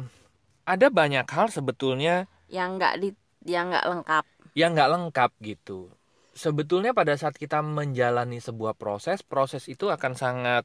ada 0.68 0.88
banyak 0.92 1.26
hal 1.26 1.48
sebetulnya 1.50 2.28
Yang 2.50 2.70
nggak 2.78 2.94
di 3.02 3.10
yang 3.48 3.66
nggak 3.72 3.86
lengkap. 3.88 4.26
yang 4.58 4.70
nggak 4.76 4.92
lengkap 4.94 5.32
gitu. 5.42 5.90
Sebetulnya 6.36 6.92
pada 6.96 7.14
saat 7.20 7.36
kita 7.36 7.60
menjalani 7.64 8.40
sebuah 8.40 8.74
proses, 8.76 9.22
proses 9.26 9.68
itu 9.68 9.88
akan 9.92 10.14
sangat 10.16 10.64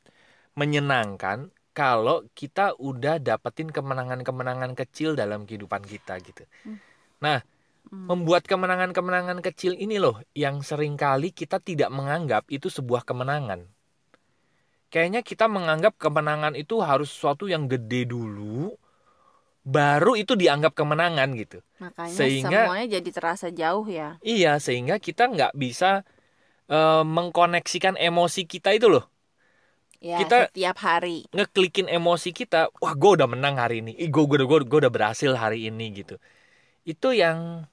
menyenangkan 0.54 1.50
kalau 1.74 2.22
kita 2.38 2.78
udah 2.78 3.18
dapetin 3.18 3.68
kemenangan-kemenangan 3.74 4.72
kecil 4.78 5.18
dalam 5.18 5.44
kehidupan 5.48 5.82
kita 5.82 6.18
gitu. 6.22 6.46
Hmm. 6.62 6.78
Nah, 7.22 7.42
Hmm. 7.84 8.08
membuat 8.08 8.48
kemenangan-kemenangan 8.48 9.44
kecil 9.44 9.76
ini 9.76 10.00
loh 10.00 10.16
yang 10.32 10.64
sering 10.64 10.96
kali 10.96 11.30
kita 11.36 11.60
tidak 11.60 11.92
menganggap 11.92 12.48
itu 12.48 12.72
sebuah 12.72 13.04
kemenangan. 13.04 13.68
Kayaknya 14.88 15.20
kita 15.20 15.50
menganggap 15.50 15.98
kemenangan 16.00 16.56
itu 16.56 16.80
harus 16.80 17.12
sesuatu 17.12 17.44
yang 17.44 17.68
gede 17.68 18.08
dulu, 18.08 18.72
baru 19.66 20.16
itu 20.16 20.32
dianggap 20.32 20.72
kemenangan 20.72 21.34
gitu. 21.36 21.60
Makanya 21.82 22.14
Sehingga- 22.14 22.64
semuanya 22.70 22.88
jadi 23.00 23.10
terasa 23.12 23.48
jauh 23.52 23.84
ya. 23.84 24.16
Iya, 24.24 24.56
sehingga 24.62 24.96
kita 24.96 25.28
nggak 25.28 25.52
bisa 25.52 26.06
eh, 26.64 27.04
mengkoneksikan 27.04 28.00
emosi 28.00 28.48
kita 28.48 28.72
itu 28.72 28.88
loh. 28.88 29.04
Ya, 30.00 30.24
Kita- 30.24 30.48
setiap 30.48 30.80
hari. 30.80 31.28
Ngeklikin 31.36 31.92
emosi 31.92 32.32
kita, 32.32 32.72
wah 32.80 32.96
gue 32.96 33.10
udah 33.20 33.28
menang 33.28 33.60
hari 33.60 33.84
ini, 33.84 33.92
ih 34.00 34.08
gue 34.08 34.24
gue 34.24 34.40
gue 34.40 34.60
gue 34.64 34.78
udah 34.80 34.88
berhasil 34.88 35.36
hari 35.36 35.68
ini 35.68 35.92
gitu. 35.92 36.16
Itu 36.88 37.12
yang 37.12 37.68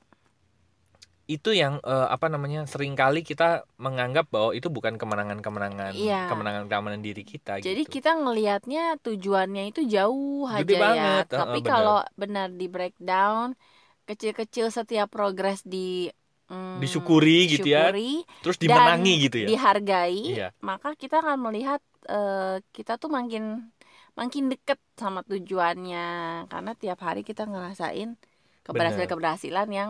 itu 1.31 1.55
yang 1.55 1.79
eh, 1.81 2.07
apa 2.07 2.27
namanya 2.27 2.67
sering 2.67 2.91
kali 2.93 3.23
kita 3.23 3.63
menganggap 3.79 4.27
bahwa 4.27 4.51
itu 4.51 4.67
bukan 4.67 4.99
kemenangan-kemenangan 4.99 5.95
Iya. 5.95 6.27
kemenangan-kemenangan 6.27 6.99
diri 6.99 7.23
kita 7.23 7.59
Jadi 7.59 7.87
gitu. 7.87 7.99
kita 7.99 8.19
ngelihatnya 8.19 8.99
tujuannya 8.99 9.71
itu 9.71 9.87
jauh 9.87 10.51
Gede 10.59 10.75
aja 10.75 10.83
banget, 10.83 11.25
ya. 11.31 11.39
Tapi 11.39 11.57
benar. 11.59 11.71
kalau 11.71 11.99
benar 12.13 12.47
di 12.51 12.67
breakdown 12.67 13.55
kecil-kecil 14.03 14.67
setiap 14.69 15.07
progres 15.07 15.63
di 15.63 16.11
mm, 16.51 16.83
Disyukuri 16.83 17.47
gitu 17.47 17.65
ya. 17.65 17.95
Terus 18.43 18.59
dan 18.59 18.63
dimenangi 18.67 19.13
gitu 19.25 19.37
ya. 19.41 19.47
dihargai, 19.47 20.21
Iya. 20.35 20.47
maka 20.59 20.93
kita 20.93 21.23
akan 21.23 21.39
melihat 21.39 21.79
eh, 22.05 22.59
kita 22.71 22.99
tuh 22.99 23.07
makin 23.07 23.71
makin 24.11 24.51
deket 24.51 24.75
sama 24.99 25.23
tujuannya 25.23 26.07
karena 26.45 26.71
tiap 26.75 26.99
hari 26.99 27.23
kita 27.23 27.47
ngerasain 27.47 28.19
keberhasilan-keberhasilan 28.67 29.69
yang 29.71 29.89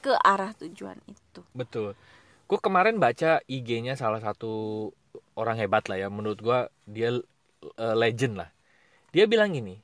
ke 0.00 0.16
arah 0.24 0.56
tujuan 0.56 0.96
itu. 1.06 1.40
Betul. 1.52 1.94
Gue 2.50 2.58
kemarin 2.58 2.98
baca 2.98 3.38
IG-nya 3.46 3.94
salah 3.94 4.18
satu 4.18 4.88
orang 5.38 5.60
hebat 5.60 5.86
lah 5.86 6.00
ya. 6.00 6.08
Menurut 6.10 6.40
gue 6.40 6.58
dia 6.88 7.10
eh, 7.78 7.96
legend 7.96 8.40
lah. 8.40 8.50
Dia 9.14 9.28
bilang 9.28 9.52
gini, 9.54 9.78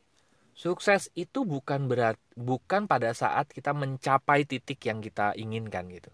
sukses 0.56 1.12
itu 1.12 1.44
bukan 1.44 1.86
berat, 1.86 2.16
bukan 2.34 2.88
pada 2.88 3.12
saat 3.12 3.50
kita 3.52 3.76
mencapai 3.76 4.48
titik 4.48 4.80
yang 4.88 5.04
kita 5.04 5.36
inginkan 5.36 5.86
gitu. 5.92 6.10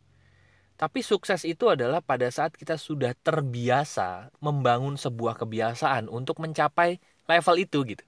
Tapi 0.81 0.99
sukses 0.99 1.47
itu 1.47 1.71
adalah 1.71 2.03
pada 2.03 2.27
saat 2.33 2.59
kita 2.59 2.75
sudah 2.75 3.15
terbiasa 3.15 4.35
membangun 4.43 4.99
sebuah 4.99 5.39
kebiasaan 5.39 6.11
untuk 6.11 6.43
mencapai 6.43 6.99
level 7.31 7.57
itu 7.61 7.79
gitu. 7.87 8.05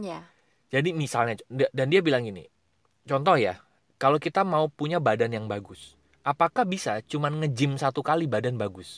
Ya. 0.00 0.24
Jadi 0.72 0.96
misalnya 0.96 1.36
dan 1.52 1.92
dia 1.92 2.00
bilang 2.00 2.24
gini, 2.24 2.48
contoh 3.04 3.36
ya, 3.36 3.60
kalau 4.02 4.18
kita 4.26 4.42
mau 4.52 4.66
punya 4.78 4.98
badan 5.06 5.30
yang 5.36 5.46
bagus, 5.54 5.80
apakah 6.30 6.64
bisa 6.72 6.92
cuman 7.10 7.32
nge-gym 7.40 7.72
satu 7.82 8.00
kali 8.08 8.24
badan 8.34 8.56
bagus? 8.62 8.88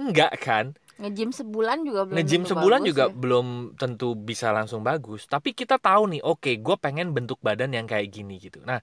Enggak 0.00 0.32
kan? 0.46 0.66
Nge-gym 1.00 1.30
sebulan 1.38 1.78
juga 1.88 2.02
belum 2.10 2.24
Nge-gym 2.24 2.42
tentu 2.44 2.50
sebulan 2.50 2.80
bagus 2.80 2.90
juga 2.90 3.04
ya. 3.06 3.12
belum 3.22 3.46
tentu 3.80 4.08
bisa 4.28 4.48
langsung 4.56 4.80
bagus. 4.86 5.26
Tapi 5.26 5.50
kita 5.60 5.76
tahu 5.82 6.02
nih, 6.14 6.22
oke, 6.22 6.50
gue 6.66 6.76
pengen 6.84 7.08
bentuk 7.16 7.38
badan 7.46 7.70
yang 7.76 7.86
kayak 7.90 8.08
gini 8.14 8.38
gitu. 8.38 8.62
Nah, 8.62 8.78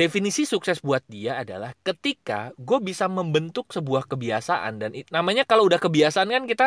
definisi 0.00 0.42
sukses 0.44 0.78
buat 0.84 1.00
dia 1.08 1.40
adalah 1.42 1.72
ketika 1.86 2.52
gue 2.60 2.78
bisa 2.88 3.08
membentuk 3.08 3.72
sebuah 3.72 4.04
kebiasaan 4.10 4.72
dan 4.80 4.90
namanya 5.08 5.42
kalau 5.48 5.64
udah 5.68 5.80
kebiasaan 5.80 6.28
kan 6.28 6.44
kita 6.44 6.66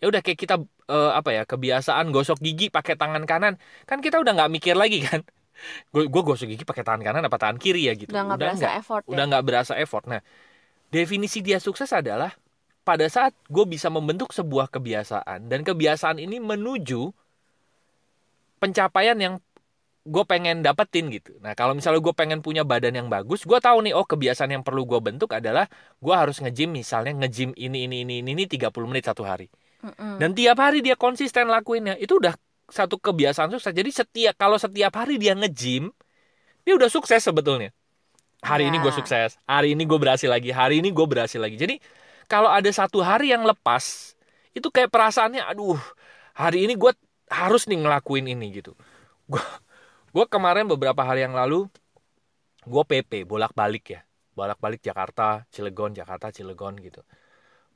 ya 0.00 0.06
udah 0.10 0.20
kayak 0.24 0.38
kita 0.42 0.54
eh, 0.88 1.10
apa 1.18 1.30
ya 1.36 1.42
kebiasaan 1.44 2.08
gosok 2.14 2.38
gigi 2.40 2.72
pakai 2.72 2.94
tangan 3.00 3.24
kanan 3.30 3.54
kan 3.88 3.98
kita 4.04 4.16
udah 4.22 4.32
nggak 4.36 4.52
mikir 4.56 4.74
lagi 4.82 5.04
kan 5.04 5.20
gue 5.90 6.04
gue 6.10 6.22
gosok 6.22 6.50
gigi 6.50 6.64
pakai 6.66 6.82
tangan 6.82 7.02
kanan 7.02 7.22
apa 7.24 7.38
tangan 7.38 7.58
kiri 7.58 7.86
ya 7.88 7.94
gitu 7.94 8.10
udah 8.10 8.24
nggak 8.26 8.40
berasa 8.40 8.60
nggak 8.60 8.76
effort 8.82 9.04
udah 9.06 9.24
ya. 9.24 9.30
nggak 9.30 9.44
berasa 9.44 9.72
effort. 9.78 10.04
Nah, 10.10 10.20
definisi 10.90 11.42
dia 11.42 11.58
sukses 11.58 11.90
adalah 11.90 12.34
pada 12.84 13.08
saat 13.08 13.32
gue 13.48 13.64
bisa 13.64 13.88
membentuk 13.88 14.30
sebuah 14.30 14.68
kebiasaan 14.68 15.48
dan 15.48 15.64
kebiasaan 15.64 16.20
ini 16.20 16.36
menuju 16.38 17.10
pencapaian 18.60 19.16
yang 19.16 19.34
gue 20.04 20.24
pengen 20.28 20.60
dapetin 20.60 21.08
gitu. 21.08 21.32
Nah, 21.40 21.56
kalau 21.56 21.72
misalnya 21.72 22.04
gue 22.04 22.12
pengen 22.12 22.44
punya 22.44 22.60
badan 22.60 22.92
yang 22.92 23.08
bagus, 23.08 23.48
gue 23.48 23.56
tahu 23.56 23.88
nih, 23.88 23.96
oh 23.96 24.04
kebiasaan 24.04 24.52
yang 24.52 24.60
perlu 24.60 24.84
gue 24.84 25.00
bentuk 25.00 25.32
adalah 25.32 25.64
gue 25.96 26.12
harus 26.12 26.44
nge-gym 26.44 26.76
misalnya 26.76 27.24
nge-gym 27.24 27.56
ini 27.56 27.88
ini 27.88 28.04
ini 28.04 28.20
ini, 28.20 28.30
ini 28.36 28.44
30 28.44 28.84
menit 28.84 29.08
satu 29.08 29.24
hari. 29.24 29.48
Mm-mm. 29.80 30.20
Dan 30.20 30.36
tiap 30.36 30.60
hari 30.60 30.84
dia 30.84 30.96
konsisten 30.96 31.48
lakuinnya. 31.48 31.96
Itu 31.96 32.20
udah 32.20 32.36
satu 32.68 32.96
kebiasaan 32.96 33.52
sukses. 33.52 33.72
Jadi 33.74 33.90
setiap 33.92 34.34
kalau 34.36 34.56
setiap 34.56 34.92
hari 34.96 35.20
dia 35.20 35.36
nge-gym, 35.36 35.92
dia 36.64 36.74
udah 36.76 36.88
sukses 36.88 37.20
sebetulnya. 37.20 37.70
Hari 38.44 38.68
ini 38.68 38.76
gue 38.76 38.92
Ya. 38.92 38.98
sukses, 39.00 39.40
hari 39.48 39.72
ini 39.72 39.88
gue 39.88 39.96
berhasil 39.96 40.28
lagi, 40.28 40.52
hari 40.52 40.84
ini 40.84 40.92
gue 40.92 41.06
berhasil 41.08 41.40
lagi. 41.40 41.56
Jadi 41.56 41.80
kalau 42.28 42.52
ada 42.52 42.68
satu 42.68 43.00
hari 43.00 43.32
yang 43.32 43.44
lepas, 43.44 44.12
itu 44.52 44.68
kayak 44.68 44.92
perasaannya, 44.92 45.40
aduh, 45.44 45.80
hari 46.36 46.68
ini 46.68 46.76
gue 46.76 46.92
harus 47.32 47.64
nih 47.64 47.80
ngelakuin 47.80 48.28
ini 48.28 48.60
gitu. 48.60 48.76
Gue 49.24 49.40
gue 50.12 50.24
kemarin 50.28 50.68
beberapa 50.68 51.00
hari 51.00 51.24
yang 51.24 51.32
lalu, 51.32 51.68
gue 52.68 52.82
PP 52.84 53.24
bolak-balik 53.24 53.84
ya, 53.96 54.00
bolak-balik 54.36 54.84
Jakarta, 54.84 55.48
Cilegon, 55.48 55.96
Jakarta, 55.96 56.28
Cilegon 56.28 56.76
gitu. 56.84 57.00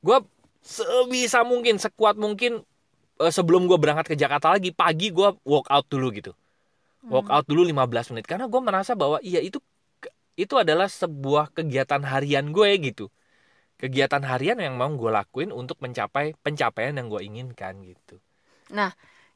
Gue 0.05 0.21
sebisa 0.61 1.41
mungkin, 1.41 1.81
sekuat 1.81 2.13
mungkin 2.15 2.61
eh, 3.19 3.33
sebelum 3.33 3.67
gue 3.67 3.75
berangkat 3.75 4.11
ke 4.11 4.15
Jakarta 4.15 4.55
lagi, 4.55 4.71
pagi 4.71 5.11
gue 5.11 5.29
workout 5.43 5.85
dulu 5.91 6.07
gitu. 6.15 6.31
Workout 7.07 7.47
dulu 7.47 7.63
15 7.63 8.11
menit. 8.15 8.25
Karena 8.27 8.45
gue 8.51 8.61
merasa 8.61 8.91
bahwa 8.91 9.23
iya 9.23 9.39
itu 9.39 9.59
itu 10.39 10.55
adalah 10.55 10.87
sebuah 10.87 11.51
kegiatan 11.51 11.99
harian 12.03 12.51
gue 12.51 12.69
gitu. 12.79 13.07
Kegiatan 13.79 14.23
harian 14.27 14.59
yang 14.59 14.75
mau 14.75 14.91
gue 14.91 15.11
lakuin 15.11 15.55
untuk 15.55 15.79
mencapai 15.79 16.35
pencapaian 16.43 16.95
yang 16.95 17.07
gue 17.07 17.21
inginkan 17.23 17.79
gitu. 17.83 18.19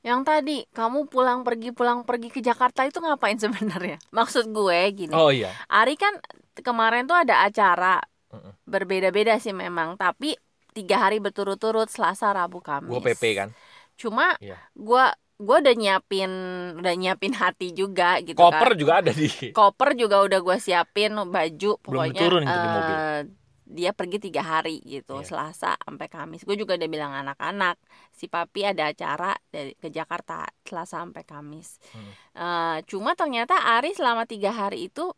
Yang 0.03 0.19
tadi 0.27 0.57
kamu 0.75 1.07
pulang 1.07 1.47
pergi 1.47 1.71
pulang 1.71 2.03
pergi 2.03 2.27
ke 2.27 2.43
Jakarta 2.43 2.83
itu 2.83 2.99
ngapain 2.99 3.39
sebenarnya? 3.39 4.03
Maksud 4.17 4.51
gue 4.51 4.79
gini. 4.91 5.15
oh 5.15 5.31
iya. 5.31 5.55
Ari 5.71 5.95
kan 5.95 6.19
kemarin 6.59 7.07
tuh 7.07 7.15
ada 7.15 7.47
acara 7.47 8.03
berbeda-beda 8.67 9.37
sih 9.37 9.53
memang, 9.55 9.95
tapi 9.95 10.35
tiga 10.73 11.05
hari 11.05 11.21
berturut-turut 11.21 11.85
Selasa, 11.85 12.33
Rabu, 12.33 12.59
Kamis. 12.65 12.89
gue 12.89 13.01
PP 13.13 13.23
kan 13.37 13.49
Cuma 13.95 14.35
Iya. 14.37 14.57
gue 14.73 15.05
gue 15.35 15.57
udah 15.59 15.75
nyiapin 15.75 16.31
udah 16.77 16.93
nyiapin 16.93 17.33
hati 17.33 17.71
juga 17.71 18.21
gitu 18.21 18.37
koper 18.37 18.69
kan. 18.69 18.77
juga 18.77 18.93
ada 18.99 19.11
di 19.11 19.27
Koper 19.51 19.89
juga 19.93 20.21
udah 20.21 20.39
gue 20.39 20.57
siapin 20.57 21.11
baju 21.13 21.71
pokoknya. 21.77 22.15
diturun 22.15 22.41
itu 22.41 22.55
di 22.55 22.69
mobil. 22.69 22.95
eh, 22.95 23.21
dia 23.65 23.91
pergi 23.91 24.17
tiga 24.21 24.41
hari 24.41 24.77
gitu 24.79 25.17
Iya. 25.17 25.25
Selasa 25.25 25.73
sampai 25.75 26.07
Kamis. 26.07 26.43
Gue 26.43 26.53
juga 26.53 26.73
udah 26.73 26.85
bilang 26.87 27.11
anak-anak 27.11 27.75
si 28.09 28.27
papi 28.27 28.63
ada 28.63 28.87
acara 28.87 29.33
dari 29.47 29.73
ke 29.73 29.89
Jakarta 29.89 30.45
Selasa 30.61 31.01
sampai 31.01 31.23
Kamis. 31.23 31.81
Hmm. 31.89 32.11
Eh, 32.33 32.77
cuma 32.85 33.11
ternyata 33.13 33.57
Ari 33.73 33.91
selama 33.91 34.23
tiga 34.23 34.51
hari 34.51 34.87
itu 34.87 35.11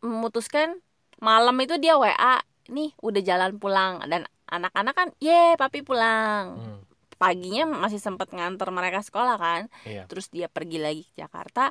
memutuskan 0.00 0.78
malam 1.18 1.54
itu 1.56 1.74
dia 1.76 1.94
WA 1.94 2.42
nih 2.68 2.94
udah 2.98 3.20
jalan 3.20 3.56
pulang 3.56 4.02
dan 4.04 4.22
anak-anak 4.46 4.92
kan 4.92 5.08
ye 5.18 5.54
papi 5.54 5.80
pulang 5.80 6.54
Hmm, 6.54 6.80
paginya 7.22 7.62
masih 7.84 8.00
sempet 8.02 8.28
nganter 8.34 8.68
mereka 8.74 8.98
sekolah 9.06 9.36
kan 9.38 9.62
iya. 9.86 10.02
terus 10.10 10.26
dia 10.34 10.50
pergi 10.50 10.78
lagi 10.82 11.02
ke 11.06 11.14
Jakarta 11.22 11.70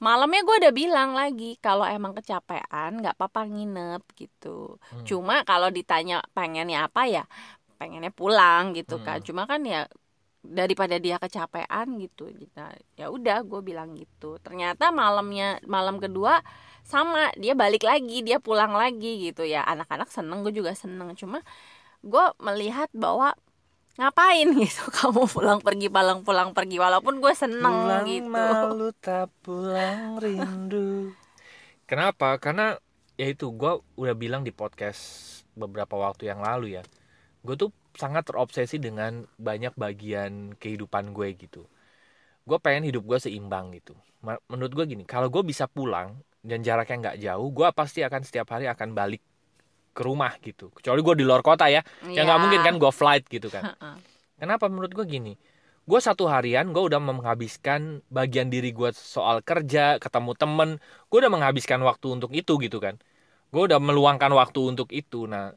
malamnya 0.00 0.40
gue 0.48 0.56
udah 0.64 0.72
bilang 0.72 1.10
lagi 1.12 1.56
kalau 1.60 1.84
emang 1.84 2.12
kecapean 2.16 2.90
nggak 3.00 3.16
apa-apa 3.16 3.48
nginep 3.48 4.02
gitu 4.16 4.76
Hmm. 4.92 5.04
cuma 5.08 5.34
kalau 5.44 5.68
ditanya 5.68 6.24
pengennya 6.36 6.88
apa 6.88 7.02
ya 7.08 7.24
pengennya 7.80 8.12
pulang 8.12 8.76
gitu 8.76 9.00
kan 9.00 9.20
Hmm. 9.20 9.26
cuma 9.28 9.42
kan 9.50 9.60
ya 9.64 9.88
daripada 10.40 10.96
dia 10.96 11.20
kecapean 11.20 12.00
gitu 12.00 12.32
kita 12.32 12.72
ya 12.96 13.12
udah 13.12 13.44
gue 13.44 13.60
bilang 13.60 13.92
gitu 13.92 14.40
ternyata 14.40 14.88
malamnya 14.88 15.60
malam 15.68 16.00
kedua 16.00 16.40
sama 16.80 17.28
dia 17.36 17.52
balik 17.52 17.84
lagi 17.84 18.24
dia 18.24 18.40
pulang 18.40 18.72
lagi 18.72 19.28
gitu 19.28 19.44
ya 19.44 19.60
anak-anak 19.68 20.08
seneng 20.08 20.40
gue 20.40 20.52
juga 20.56 20.72
seneng 20.72 21.12
cuma 21.12 21.44
gue 22.00 22.24
melihat 22.40 22.88
bahwa 22.96 23.36
ngapain 23.98 24.48
gitu 24.62 24.84
kamu 24.92 25.26
pulang 25.26 25.58
pergi 25.58 25.90
pulang 25.90 26.20
pulang 26.22 26.50
pergi 26.54 26.76
walaupun 26.78 27.18
gue 27.18 27.32
seneng 27.34 27.86
pulang 27.88 28.04
gitu 28.06 28.30
malu 28.30 28.88
tak 29.04 29.32
pulang 29.42 30.20
rindu. 30.22 31.10
Kenapa? 31.90 32.38
Karena 32.38 32.78
ya 33.18 33.26
itu 33.26 33.50
gue 33.50 33.82
udah 33.98 34.14
bilang 34.14 34.46
di 34.46 34.54
podcast 34.54 35.26
beberapa 35.58 35.98
waktu 35.98 36.30
yang 36.30 36.38
lalu 36.38 36.78
ya. 36.78 36.82
Gue 37.42 37.58
tuh 37.58 37.74
sangat 37.98 38.30
terobsesi 38.30 38.78
dengan 38.78 39.26
banyak 39.36 39.74
bagian 39.74 40.54
kehidupan 40.54 41.10
gue 41.10 41.34
gitu. 41.34 41.66
Gue 42.46 42.58
pengen 42.62 42.86
hidup 42.86 43.02
gue 43.04 43.18
seimbang 43.18 43.74
gitu. 43.74 43.98
Menurut 44.22 44.72
gue 44.72 44.84
gini, 44.86 45.04
kalau 45.08 45.32
gue 45.32 45.42
bisa 45.42 45.66
pulang 45.66 46.14
dan 46.46 46.62
jaraknya 46.62 47.10
nggak 47.10 47.18
jauh, 47.26 47.48
gue 47.50 47.68
pasti 47.74 48.06
akan 48.06 48.22
setiap 48.22 48.54
hari 48.54 48.70
akan 48.70 48.94
balik 48.94 49.20
ke 50.00 50.08
rumah 50.08 50.32
gitu. 50.40 50.72
Kecuali 50.72 51.00
gue 51.04 51.14
di 51.20 51.24
luar 51.28 51.44
kota 51.44 51.68
ya, 51.68 51.84
ya 52.08 52.24
nggak 52.24 52.40
mungkin 52.40 52.60
kan 52.64 52.74
gue 52.80 52.88
flight 52.90 53.24
gitu 53.28 53.52
kan. 53.52 53.76
Kenapa 54.40 54.64
menurut 54.72 54.96
gue 54.96 55.04
gini? 55.04 55.36
Gue 55.84 56.00
satu 56.00 56.24
harian 56.24 56.72
gue 56.72 56.80
udah 56.80 56.96
menghabiskan 56.96 58.00
bagian 58.08 58.48
diri 58.48 58.72
gue 58.72 58.88
soal 58.96 59.44
kerja, 59.44 60.00
ketemu 60.00 60.32
temen. 60.32 60.70
Gue 61.12 61.20
udah 61.20 61.28
menghabiskan 61.28 61.84
waktu 61.84 62.16
untuk 62.16 62.32
itu 62.32 62.56
gitu 62.56 62.80
kan. 62.80 62.96
Gue 63.52 63.68
udah 63.68 63.76
meluangkan 63.76 64.32
waktu 64.32 64.60
untuk 64.64 64.88
itu. 64.96 65.28
Nah, 65.28 65.52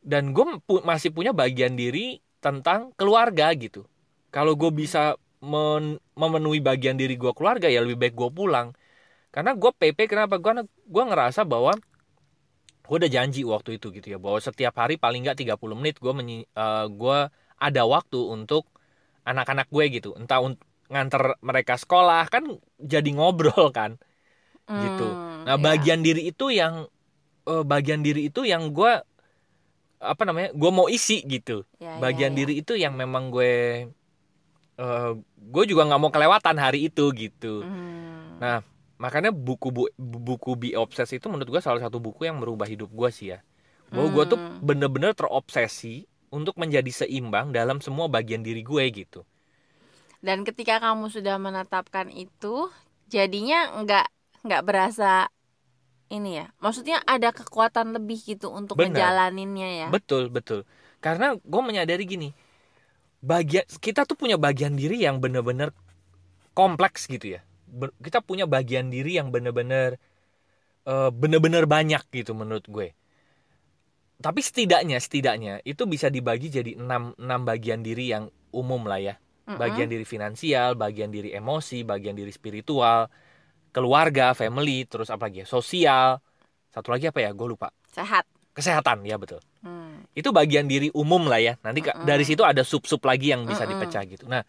dan 0.00 0.32
gue 0.32 0.44
pu- 0.64 0.80
masih 0.86 1.12
punya 1.12 1.36
bagian 1.36 1.76
diri 1.76 2.24
tentang 2.40 2.94
keluarga 2.96 3.52
gitu. 3.52 3.84
Kalau 4.32 4.54
gue 4.54 4.70
bisa 4.72 5.18
men- 5.42 5.98
memenuhi 6.14 6.62
bagian 6.62 6.96
diri 6.96 7.18
gue 7.18 7.32
keluarga 7.34 7.66
ya 7.68 7.84
lebih 7.84 7.98
baik 7.98 8.14
gue 8.16 8.30
pulang. 8.32 8.72
Karena 9.34 9.52
gue 9.52 9.70
PP 9.74 10.08
kenapa? 10.08 10.38
Gue 10.40 10.64
gue 10.64 11.04
ngerasa 11.04 11.44
bahwa 11.44 11.74
gue 12.88 12.96
udah 13.04 13.10
janji 13.12 13.44
waktu 13.44 13.76
itu 13.76 13.92
gitu 13.92 14.06
ya 14.16 14.18
bahwa 14.18 14.40
setiap 14.40 14.72
hari 14.80 14.96
paling 14.96 15.20
nggak 15.28 15.38
30 15.44 15.76
menit 15.76 16.00
gue 16.00 16.12
menyi- 16.16 16.48
eh, 16.48 16.86
gue 16.88 17.18
ada 17.60 17.82
waktu 17.84 18.18
untuk 18.36 18.64
anak-anak 19.28 19.68
gue 19.68 19.84
gitu 20.00 20.16
entah 20.16 20.40
untuk 20.40 20.64
nganter 20.88 21.36
mereka 21.44 21.76
sekolah 21.76 22.24
kan 22.32 22.48
jadi 22.80 23.10
ngobrol 23.12 23.68
kan 23.78 24.00
gitu. 24.68 25.04
Hmm, 25.04 25.44
nah 25.44 25.56
ya. 25.56 25.64
bagian 25.68 26.00
diri 26.00 26.32
itu 26.32 26.48
yang 26.48 26.88
eh, 27.48 27.64
bagian 27.64 28.00
diri 28.00 28.32
itu 28.32 28.44
yang 28.48 28.72
gue 28.72 28.92
apa 29.98 30.22
namanya 30.24 30.54
gue 30.54 30.70
mau 30.72 30.86
isi 30.88 31.20
gitu 31.26 31.66
Ya, 31.78 31.94
ya, 31.94 32.00
bagian 32.00 32.32
ya. 32.32 32.38
diri 32.38 32.54
itu 32.62 32.72
yang 32.78 32.94
memang 32.96 33.28
gue 33.34 33.52
eh, 34.78 35.10
gue 35.38 35.64
juga 35.68 35.82
nggak 35.88 36.00
mau 36.00 36.12
kelewatan 36.14 36.56
hari 36.56 36.88
itu 36.88 37.04
gitu 37.12 37.62
Hmm. 37.64 38.38
Nah, 38.38 38.62
makanya 39.02 39.30
buku 39.34 39.68
bu, 39.76 39.82
buku 39.98 40.50
Be 40.60 40.70
Obsessed 40.82 41.16
itu 41.18 41.26
menurut 41.32 41.50
gue 41.58 41.62
salah 41.64 41.82
satu 41.84 41.98
buku 42.02 42.26
yang 42.28 42.36
merubah 42.42 42.66
hidup 42.68 42.90
gue 42.92 43.10
sih 43.14 43.26
ya. 43.34 43.38
Bahwa 43.94 44.08
gue 44.14 44.24
tuh 44.36 44.38
Hmm. 44.38 44.60
bener-bener 44.60 45.12
terobsesi 45.16 46.06
untuk 46.30 46.54
menjadi 46.60 46.90
seimbang 47.06 47.50
dalam 47.56 47.78
semua 47.80 48.06
bagian 48.12 48.42
diri 48.44 48.62
gue 48.66 48.84
gitu. 48.92 49.20
Dan 50.18 50.42
ketika 50.42 50.82
kamu 50.82 51.10
sudah 51.14 51.36
menetapkan 51.38 52.10
itu, 52.10 52.66
jadinya 53.06 53.70
nggak 53.82 54.06
nggak 54.46 54.62
berasa 54.66 55.30
ini 56.10 56.42
ya. 56.42 56.46
Maksudnya 56.64 57.02
ada 57.06 57.30
kekuatan 57.34 57.94
lebih 57.96 58.18
gitu 58.24 58.48
untuk 58.52 58.78
Benar. 58.78 58.90
ngejalaninnya 58.94 59.70
ya. 59.82 59.90
Betul, 59.92 60.28
betul. 60.32 60.64
Karena 61.00 61.36
gue 61.38 61.62
menyadari 61.64 62.04
gini, 62.04 62.28
bagian 63.22 63.66
kita 63.80 64.04
tuh 64.08 64.16
punya 64.18 64.36
bagian 64.40 64.74
diri 64.76 65.02
yang 65.06 65.18
bener-bener 65.22 65.74
kompleks 66.54 67.06
gitu 67.10 67.38
ya. 67.38 67.42
Kita 68.00 68.24
punya 68.24 68.48
bagian 68.48 68.88
diri 68.88 69.20
yang 69.20 69.28
bener-bener 69.28 70.00
eh, 70.88 71.10
bener-bener 71.12 71.68
banyak 71.68 72.02
gitu 72.10 72.32
menurut 72.32 72.64
gue. 72.68 72.88
Tapi 74.18 74.40
setidaknya, 74.42 74.98
setidaknya 74.98 75.62
itu 75.62 75.86
bisa 75.86 76.10
dibagi 76.10 76.50
jadi 76.50 76.74
enam, 76.74 77.14
enam 77.14 77.40
bagian 77.46 77.86
diri 77.86 78.10
yang 78.10 78.26
umum 78.50 78.82
lah 78.88 78.98
ya. 78.98 79.14
Bagian 79.48 79.88
diri 79.88 80.04
finansial, 80.04 80.76
bagian 80.76 81.08
diri 81.08 81.32
emosi, 81.32 81.80
bagian 81.80 82.12
diri 82.12 82.28
spiritual, 82.28 83.08
keluarga, 83.72 84.36
family, 84.36 84.84
terus 84.84 85.08
apa 85.08 85.30
lagi 85.30 85.40
ya? 85.40 85.46
Sosial. 85.48 86.20
Satu 86.68 86.92
lagi 86.92 87.08
apa 87.08 87.24
ya? 87.24 87.32
Gue 87.32 87.56
lupa. 87.56 87.72
sehat. 87.88 88.28
Kesehatan, 88.52 89.06
ya 89.06 89.16
betul. 89.16 89.38
Hmm. 89.62 90.02
Itu 90.18 90.34
bagian 90.34 90.66
diri 90.66 90.90
umum 90.92 91.30
lah 91.30 91.38
ya. 91.38 91.54
Nanti 91.62 91.80
Mm-mm. 91.80 92.04
dari 92.04 92.26
situ 92.26 92.42
ada 92.42 92.60
sub-sub 92.66 93.00
lagi 93.06 93.30
yang 93.30 93.46
bisa 93.46 93.64
Mm-mm. 93.64 93.78
dipecah 93.78 94.02
gitu. 94.04 94.26
Nah, 94.26 94.42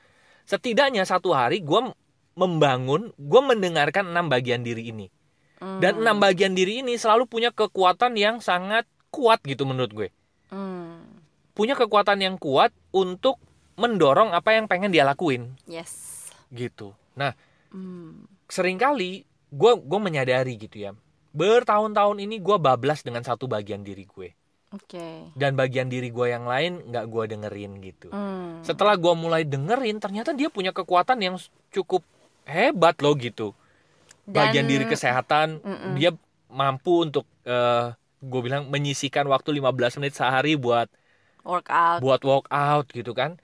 setidaknya 0.49 1.05
satu 1.05 1.29
hari 1.31 1.61
gue 1.61 1.93
membangun, 2.39 3.11
gue 3.19 3.41
mendengarkan 3.43 4.07
enam 4.07 4.31
bagian 4.31 4.63
diri 4.63 4.95
ini. 4.95 5.11
Dan 5.59 5.99
Hmm. 5.99 6.01
enam 6.07 6.17
bagian 6.17 6.55
diri 6.55 6.79
ini 6.79 6.95
selalu 6.95 7.27
punya 7.27 7.51
kekuatan 7.51 8.15
yang 8.15 8.39
sangat 8.39 8.87
kuat 9.11 9.43
gitu 9.43 9.67
menurut 9.67 9.91
gue. 9.91 10.07
Hmm. 10.47 11.03
Punya 11.51 11.75
kekuatan 11.75 12.23
yang 12.23 12.39
kuat 12.39 12.71
untuk 12.95 13.35
mendorong 13.75 14.31
apa 14.31 14.55
yang 14.55 14.71
pengen 14.71 14.89
dia 14.89 15.03
lakuin 15.03 15.59
Yes. 15.67 16.31
gitu. 16.47 16.95
Nah, 17.13 17.35
Hmm. 17.69 18.23
sering 18.47 18.79
kali 18.79 19.27
gue 19.49 19.71
gue 19.75 19.99
menyadari 19.99 20.55
gitu 20.55 20.77
ya 20.79 20.91
bertahun-tahun 21.31 22.17
ini 22.19 22.37
gue 22.37 22.57
bablas 22.57 23.01
dengan 23.01 23.21
satu 23.21 23.45
bagian 23.45 23.81
diri 23.81 24.05
gue 24.05 24.33
Oke. 24.69 25.29
dan 25.33 25.53
bagian 25.53 25.89
diri 25.89 26.09
gue 26.09 26.27
yang 26.27 26.45
lain 26.45 26.85
nggak 26.85 27.05
gue 27.05 27.23
dengerin 27.29 27.71
gitu 27.79 28.09
Hmm. 28.09 28.61
setelah 28.61 28.93
gue 28.93 29.13
mulai 29.13 29.45
dengerin 29.45 29.97
ternyata 29.97 30.33
dia 30.33 30.49
punya 30.49 30.69
kekuatan 30.69 31.17
yang 31.17 31.35
cukup 31.69 32.01
hebat 32.45 32.95
loh 33.03 33.15
gitu. 33.17 33.55
Bagian 34.29 34.65
Dan- 34.67 34.71
diri 34.71 34.85
kesehatan 34.85 35.59
Mm-mm. 35.65 35.93
dia 35.97 36.13
mampu 36.49 37.05
untuk 37.05 37.25
eh 37.45 37.93
gue 38.19 38.41
bilang 38.43 38.67
menyisikan 38.67 39.25
waktu 39.31 39.55
15 39.57 39.95
menit 39.97 40.13
sehari 40.13 40.59
buat 40.59 40.91
workout. 41.43 41.99
buat 42.03 42.21
workout 42.21 42.85
gitu 42.93 43.11
kan. 43.17 43.39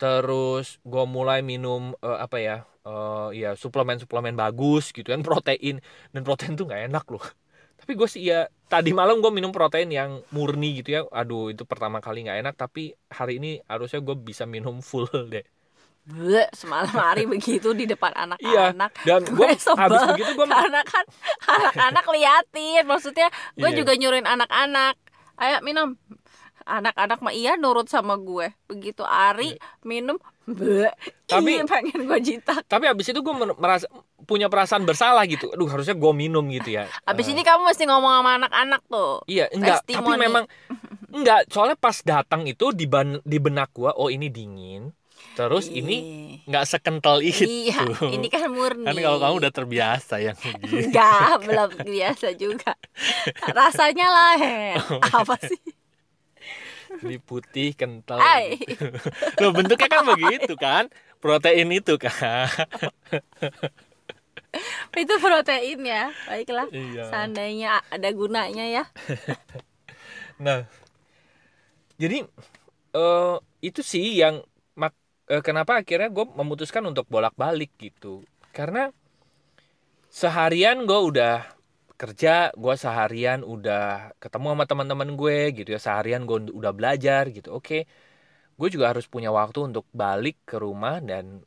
Terus 0.00 0.80
gue 0.82 1.04
mulai 1.04 1.44
minum 1.44 1.92
eh, 2.00 2.18
apa 2.20 2.36
ya 2.40 2.56
eh, 2.86 3.28
ya 3.36 3.50
suplemen 3.58 4.00
suplemen 4.00 4.34
bagus 4.38 4.92
gitu 4.96 5.12
kan 5.12 5.20
protein. 5.28 5.82
Dan 6.14 6.22
protein 6.24 6.56
tuh 6.56 6.64
nggak 6.68 6.88
enak 6.88 7.04
loh. 7.12 7.24
Tapi 7.80 7.92
gue 7.96 8.08
sih 8.08 8.22
ya 8.28 8.48
tadi 8.68 8.92
malam 8.92 9.20
gue 9.24 9.32
minum 9.32 9.52
protein 9.52 9.88
yang 9.92 10.20
murni 10.32 10.80
gitu 10.80 10.88
ya. 10.96 11.00
Aduh 11.12 11.52
itu 11.52 11.64
pertama 11.68 12.00
kali 12.00 12.24
nggak 12.24 12.38
enak 12.44 12.54
tapi 12.56 12.96
hari 13.12 13.40
ini 13.40 13.60
harusnya 13.68 14.00
gue 14.00 14.16
bisa 14.16 14.44
minum 14.48 14.80
full 14.80 15.08
deh 15.32 15.44
Bleh, 16.02 16.48
semalam 16.50 16.90
hari 16.90 17.22
begitu 17.24 17.70
di 17.70 17.84
depan 17.84 18.10
iya 18.10 18.72
anak-anak. 18.72 18.90
dan 19.04 19.22
gue 19.22 19.46
Gue 19.52 19.76
habis 19.76 20.02
begitu 20.10 20.30
gue 20.32 20.46
Karena 20.48 20.80
kan 20.82 21.04
anak-anak 21.46 22.04
liatin, 22.08 22.82
maksudnya 22.84 23.28
gue 23.54 23.68
Iya. 23.68 23.78
juga 23.78 23.92
nyuruhin 23.94 24.24
anak-anak, 24.24 24.96
ayo 25.36 25.60
minum. 25.60 25.94
Anak-anak 26.62 27.18
mah 27.18 27.32
iya 27.32 27.54
nurut 27.54 27.86
sama 27.86 28.14
gue. 28.16 28.52
Begitu 28.66 29.02
Ari 29.02 29.54
minum, 29.82 30.16
bleh, 30.44 30.88
Iya. 30.88 30.92
Tapi- 31.26 31.56
iya, 31.56 31.64
pengen 31.64 32.00
gue 32.04 32.18
jitak. 32.20 32.62
tapi 32.64 32.84
habis 32.84 33.06
itu 33.06 33.18
gue 33.18 33.34
merasa 33.54 33.86
punya 34.20 34.46
perasaan 34.46 34.82
bersalah 34.82 35.24
gitu 35.24 35.48
aduh 35.48 35.66
harusnya 35.66 35.92
gue 35.92 36.12
minum 36.12 36.42
gitu 36.48 36.70
ya 36.72 36.86
Abis 37.02 37.26
Eh, 37.26 37.32
ini 37.32 37.42
kamu 37.42 37.66
mesti 37.66 37.82
ngomong 37.84 38.12
sama 38.14 38.30
anak-anak 38.36 38.82
tuh. 38.84 39.22
Iya, 39.26 39.46
enggak, 39.48 39.82
tapi 39.82 39.94
testimoni. 39.94 40.18
memang 40.18 40.44
enggak, 41.10 41.40
soalnya 41.46 41.74
pas 41.74 41.96
datang 42.00 42.44
itu 42.44 42.70
di 42.70 42.86
ban, 42.86 43.18
di 43.20 43.38
benak 43.38 43.70
gua, 43.70 43.90
oh 43.92 44.06
ini 44.06 44.26
dingin. 44.26 44.90
Terus 45.38 45.70
ini 45.70 45.96
Ih. 46.02 46.48
enggak 46.50 46.66
sekental 46.66 47.22
itu. 47.22 47.46
Iya, 47.46 47.86
ini 48.10 48.26
kan 48.26 48.50
murni. 48.50 48.84
Kan 48.84 48.98
kalau 48.98 49.18
kamu 49.22 49.34
udah 49.46 49.52
terbiasa 49.54 50.18
yang 50.18 50.36
begitu. 50.36 50.90
Enggak, 50.90 51.46
belum 51.46 51.70
biasa 51.86 52.28
juga. 52.34 52.72
Rasanya 53.48 54.06
lah, 54.10 54.32
Hen. 54.36 54.76
apa 55.00 55.36
sih? 55.40 55.60
Di 57.00 57.16
putih 57.22 57.78
kental. 57.78 58.18
Ay. 58.18 58.58
Loh 59.38 59.54
bentuknya 59.54 59.86
kan 59.86 60.02
begitu 60.04 60.58
kan? 60.58 60.90
Protein 61.22 61.70
itu 61.70 61.94
kan. 61.96 62.50
Itu 64.98 65.14
protein 65.22 65.80
ya. 65.86 66.10
Baiklah. 66.26 66.66
Iya. 66.74 67.06
Seandainya 67.06 67.86
ada 67.88 68.08
gunanya 68.10 68.66
ya. 68.66 68.84
Nah, 70.40 70.64
jadi 72.00 72.24
eh 72.96 73.36
itu 73.60 73.84
sih 73.84 74.16
yang 74.16 74.40
eh, 75.30 75.42
kenapa 75.46 75.80
akhirnya 75.80 76.10
gue 76.10 76.26
memutuskan 76.34 76.82
untuk 76.90 77.06
bolak-balik 77.06 77.70
gitu. 77.78 78.26
Karena 78.50 78.90
seharian 80.10 80.84
gue 80.88 81.00
udah 81.10 81.46
kerja 82.00 82.48
gue 82.56 82.74
seharian 82.80 83.44
udah 83.44 84.16
ketemu 84.18 84.46
sama 84.56 84.64
teman-teman 84.64 85.10
gue 85.20 85.52
gitu 85.52 85.68
ya 85.76 85.80
seharian 85.80 86.24
gue 86.24 86.50
udah 86.50 86.72
belajar 86.74 87.30
gitu 87.30 87.54
oke. 87.54 87.86
Gue 88.58 88.68
juga 88.68 88.92
harus 88.92 89.08
punya 89.08 89.30
waktu 89.32 89.72
untuk 89.72 89.86
balik 89.94 90.36
ke 90.44 90.56
rumah 90.60 91.00
dan 91.00 91.40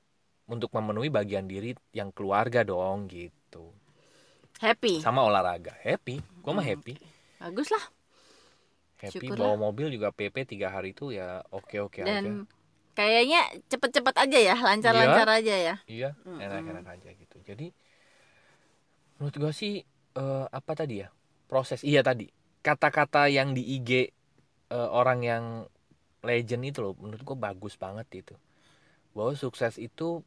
untuk 0.50 0.70
memenuhi 0.74 1.10
bagian 1.14 1.46
diri 1.46 1.74
yang 1.94 2.10
keluarga 2.10 2.66
dong 2.66 3.06
gitu. 3.10 3.70
Happy? 4.62 5.02
Sama 5.04 5.26
olahraga. 5.26 5.76
Happy. 5.84 6.22
Gue 6.22 6.54
mah 6.56 6.64
Hmm. 6.64 6.74
happy. 6.74 6.94
bagus 7.44 7.68
lah. 7.76 7.84
Happy 9.04 9.28
Syukurlah. 9.28 9.52
bawa 9.52 9.56
mobil 9.60 9.92
juga 9.92 10.16
PP 10.16 10.48
tiga 10.48 10.72
hari 10.72 10.96
itu 10.96 11.12
ya 11.12 11.44
oke 11.52 11.76
oke 11.84 12.00
aja 12.00 12.24
dan 12.24 12.48
kayaknya 12.94 13.42
cepet-cepet 13.70 14.16
aja 14.18 14.40
ya 14.40 14.56
lancar-lancar 14.58 15.28
aja 15.30 15.56
ya. 15.58 15.76
Iya 15.90 16.10
enak-enak 16.26 16.86
aja 16.86 17.10
gitu. 17.14 17.38
Jadi 17.46 17.74
menurut 19.18 19.36
gue 19.38 19.54
sih 19.54 19.74
eh, 20.18 20.46
apa 20.50 20.72
tadi 20.74 21.02
ya? 21.06 21.10
Proses 21.50 21.82
iya 21.82 22.02
tadi. 22.06 22.30
Kata-kata 22.64 23.28
yang 23.28 23.52
di 23.52 23.62
IG 23.78 23.90
eh, 24.72 24.90
orang 24.90 25.20
yang 25.26 25.44
legend 26.24 26.64
itu 26.64 26.80
loh 26.80 26.96
menurut 26.98 27.22
gue 27.22 27.38
bagus 27.38 27.76
banget 27.76 28.08
itu 28.24 28.36
bahwa 29.14 29.36
sukses 29.36 29.78
itu 29.78 30.24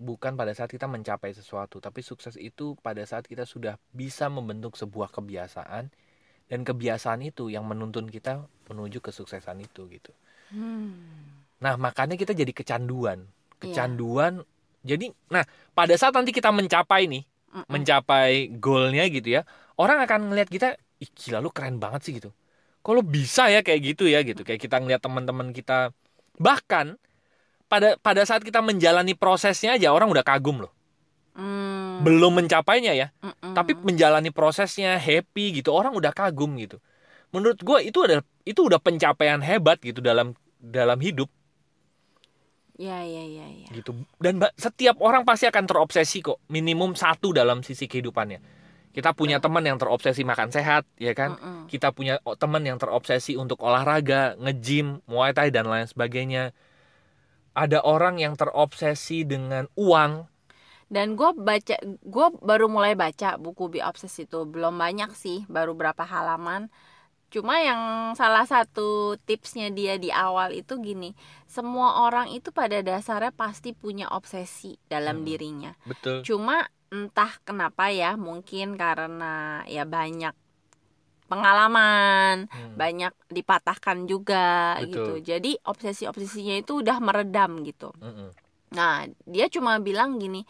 bukan 0.00 0.34
pada 0.34 0.50
saat 0.56 0.72
kita 0.72 0.90
mencapai 0.90 1.30
sesuatu 1.30 1.78
tapi 1.78 2.02
sukses 2.02 2.34
itu 2.34 2.74
pada 2.82 3.04
saat 3.06 3.28
kita 3.28 3.46
sudah 3.46 3.78
bisa 3.94 4.26
membentuk 4.26 4.74
sebuah 4.74 5.12
kebiasaan 5.14 5.92
dan 6.50 6.60
kebiasaan 6.66 7.22
itu 7.24 7.48
yang 7.48 7.64
menuntun 7.64 8.10
kita 8.10 8.44
menuju 8.68 9.00
kesuksesan 9.00 9.64
itu 9.64 9.86
gitu. 9.88 10.12
Hmm. 10.52 11.43
Nah, 11.64 11.80
makanya 11.80 12.20
kita 12.20 12.36
jadi 12.36 12.52
kecanduan. 12.52 13.24
Iya. 13.24 13.60
Kecanduan. 13.64 14.44
Jadi, 14.84 15.08
nah, 15.32 15.48
pada 15.72 15.96
saat 15.96 16.12
nanti 16.12 16.28
kita 16.28 16.52
mencapai 16.52 17.08
nih, 17.08 17.24
Mm-mm. 17.24 17.72
mencapai 17.72 18.52
goalnya 18.60 19.08
gitu 19.08 19.40
ya, 19.40 19.48
orang 19.80 20.04
akan 20.04 20.28
ngelihat 20.28 20.52
kita, 20.52 20.68
ih 21.00 21.08
gila 21.08 21.40
lu 21.40 21.48
keren 21.48 21.80
banget 21.80 22.04
sih 22.04 22.12
gitu. 22.20 22.36
Kalau 22.84 23.00
bisa 23.00 23.48
ya 23.48 23.64
kayak 23.64 23.96
gitu 23.96 24.04
ya 24.04 24.20
gitu. 24.20 24.44
Kayak 24.44 24.60
kita 24.60 24.76
ngeliat 24.76 25.00
teman-teman 25.00 25.56
kita. 25.56 25.96
Bahkan 26.36 27.00
pada 27.64 27.96
pada 27.96 28.22
saat 28.28 28.44
kita 28.44 28.60
menjalani 28.60 29.16
prosesnya 29.16 29.80
aja 29.80 29.88
orang 29.88 30.12
udah 30.12 30.20
kagum 30.20 30.68
loh. 30.68 30.72
Hmm. 31.32 32.04
Belum 32.04 32.30
mencapainya 32.36 32.92
ya, 32.92 33.08
Mm-mm. 33.24 33.56
tapi 33.56 33.72
menjalani 33.74 34.28
prosesnya 34.30 35.00
happy 35.00 35.64
gitu, 35.64 35.72
orang 35.72 35.96
udah 35.96 36.12
kagum 36.12 36.54
gitu. 36.60 36.76
Menurut 37.32 37.58
gue 37.58 37.78
itu 37.88 37.98
adalah 38.04 38.22
itu 38.44 38.60
udah 38.60 38.78
pencapaian 38.78 39.40
hebat 39.40 39.80
gitu 39.80 40.04
dalam 40.04 40.36
dalam 40.60 41.00
hidup. 41.00 41.26
Ya 42.74 43.02
ya 43.06 43.24
ya 43.24 43.46
ya. 43.46 43.68
Gitu. 43.70 43.94
Dan 44.18 44.42
setiap 44.58 44.98
orang 45.02 45.22
pasti 45.22 45.46
akan 45.46 45.64
terobsesi 45.66 46.22
kok 46.22 46.42
minimum 46.50 46.98
satu 46.98 47.30
dalam 47.30 47.62
sisi 47.62 47.86
kehidupannya. 47.86 48.40
Kita 48.94 49.10
punya 49.10 49.42
teman 49.42 49.66
yang 49.66 49.74
terobsesi 49.74 50.22
makan 50.22 50.54
sehat 50.54 50.86
ya 51.02 51.10
kan? 51.18 51.34
Mm-mm. 51.34 51.66
kita 51.66 51.90
punya 51.90 52.22
teman 52.38 52.62
yang 52.62 52.78
terobsesi 52.78 53.34
untuk 53.34 53.58
olahraga 53.66 54.38
nge-gym 54.38 55.02
muay 55.10 55.34
thai 55.34 55.50
dan 55.50 55.66
lain 55.66 55.90
sebagainya. 55.90 56.54
Ada 57.54 57.82
orang 57.82 58.18
yang 58.22 58.34
terobsesi 58.38 59.26
dengan 59.26 59.66
uang. 59.78 60.26
Dan 60.90 61.18
gue 61.18 61.30
baca 61.34 61.74
gue 61.82 62.26
baru 62.38 62.70
mulai 62.70 62.94
baca 62.94 63.34
buku 63.34 63.66
Be 63.66 63.80
Obsessed 63.82 64.30
itu. 64.30 64.46
Belum 64.46 64.78
banyak 64.78 65.10
sih 65.18 65.42
baru 65.50 65.74
berapa 65.74 66.06
halaman 66.06 66.70
cuma 67.34 67.54
yang 67.58 67.82
salah 68.20 68.46
satu 68.46 69.18
tipsnya 69.26 69.66
dia 69.78 69.98
di 69.98 70.10
awal 70.14 70.54
itu 70.54 70.78
gini 70.78 71.10
semua 71.50 72.06
orang 72.06 72.30
itu 72.30 72.54
pada 72.54 72.78
dasarnya 72.88 73.34
pasti 73.34 73.74
punya 73.74 74.06
obsesi 74.18 74.78
dalam 74.86 75.16
Hmm. 75.22 75.26
dirinya 75.26 75.72
betul 75.82 76.22
cuma 76.22 76.56
entah 76.94 77.32
kenapa 77.42 77.90
ya 77.90 78.14
mungkin 78.14 78.78
karena 78.78 79.66
ya 79.66 79.82
banyak 79.82 80.34
pengalaman 81.26 82.46
Hmm. 82.52 82.76
banyak 82.78 83.12
dipatahkan 83.32 84.06
juga 84.06 84.78
Betul. 84.78 84.86
gitu 84.94 85.12
jadi 85.34 85.50
obsesi-obsesinya 85.66 86.62
itu 86.62 86.72
udah 86.84 86.96
meredam 87.02 87.66
gitu 87.66 87.90
Mm-mm. 87.98 88.30
Nah, 88.74 89.06
dia 89.22 89.46
cuma 89.46 89.78
bilang 89.78 90.18
gini, 90.18 90.42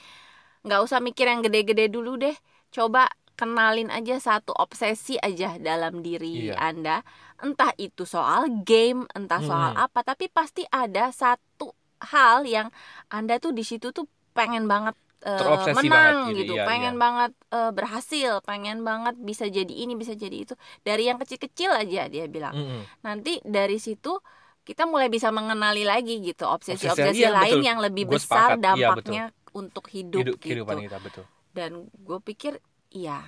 nggak 0.64 0.80
usah 0.80 1.04
mikir 1.04 1.28
yang 1.28 1.44
gede-gede 1.44 1.92
dulu 1.92 2.16
deh. 2.16 2.32
Coba 2.72 3.04
kenalin 3.34 3.90
aja 3.90 4.18
satu 4.18 4.54
obsesi 4.54 5.18
aja 5.18 5.58
dalam 5.58 6.00
diri 6.00 6.50
Iya. 6.50 6.58
Anda. 6.58 6.96
Entah 7.42 7.74
itu 7.76 8.06
soal 8.06 8.62
game, 8.62 9.04
entah 9.12 9.42
soal 9.42 9.74
Mm-mm. 9.74 9.84
apa, 9.90 10.00
tapi 10.06 10.30
pasti 10.30 10.62
ada 10.70 11.10
satu 11.10 11.74
hal 12.00 12.46
yang 12.46 12.70
Anda 13.10 13.42
tuh 13.42 13.52
di 13.52 13.66
situ 13.66 13.90
tuh 13.90 14.06
pengen 14.34 14.66
banget 14.70 14.94
Terobsesi 15.24 15.88
menang 15.88 16.28
banget 16.28 16.36
gitu, 16.36 16.52
gitu, 16.52 16.54
iya, 16.60 16.68
pengen 16.68 16.94
iya. 16.94 17.00
banget 17.00 17.32
eh, 17.48 17.72
berhasil, 17.72 18.30
pengen 18.44 18.84
banget 18.84 19.16
bisa 19.16 19.48
jadi 19.48 19.72
ini, 19.72 19.96
bisa 19.96 20.12
jadi 20.12 20.36
itu. 20.36 20.52
Dari 20.84 21.08
yang 21.08 21.16
kecil-kecil 21.16 21.72
aja 21.72 22.12
dia 22.12 22.28
bilang 22.28 22.52
Mm-mm. 22.52 22.84
nanti 23.00 23.40
dari 23.40 23.80
situ 23.80 24.20
kita 24.68 24.84
mulai 24.84 25.08
bisa 25.08 25.32
mengenali 25.32 25.84
lagi 25.84 26.20
gitu 26.20 26.44
Obsesi, 26.44 26.88
obsesi-obsesi 26.88 27.24
iya, 27.24 27.32
lain 27.32 27.56
betul. 27.60 27.68
yang 27.68 27.78
lebih 27.80 28.04
Gua 28.04 28.12
besar 28.20 28.56
sepakat, 28.56 28.76
iya, 28.76 28.88
dampaknya 28.92 29.24
untuk 29.56 29.84
hidup, 29.88 30.24
hidup 30.24 30.36
gitu 30.44 30.64
kita 30.64 30.98
betul 31.00 31.24
dan 31.54 31.86
gue 31.86 32.18
pikir 32.20 32.58
iya. 32.94 33.20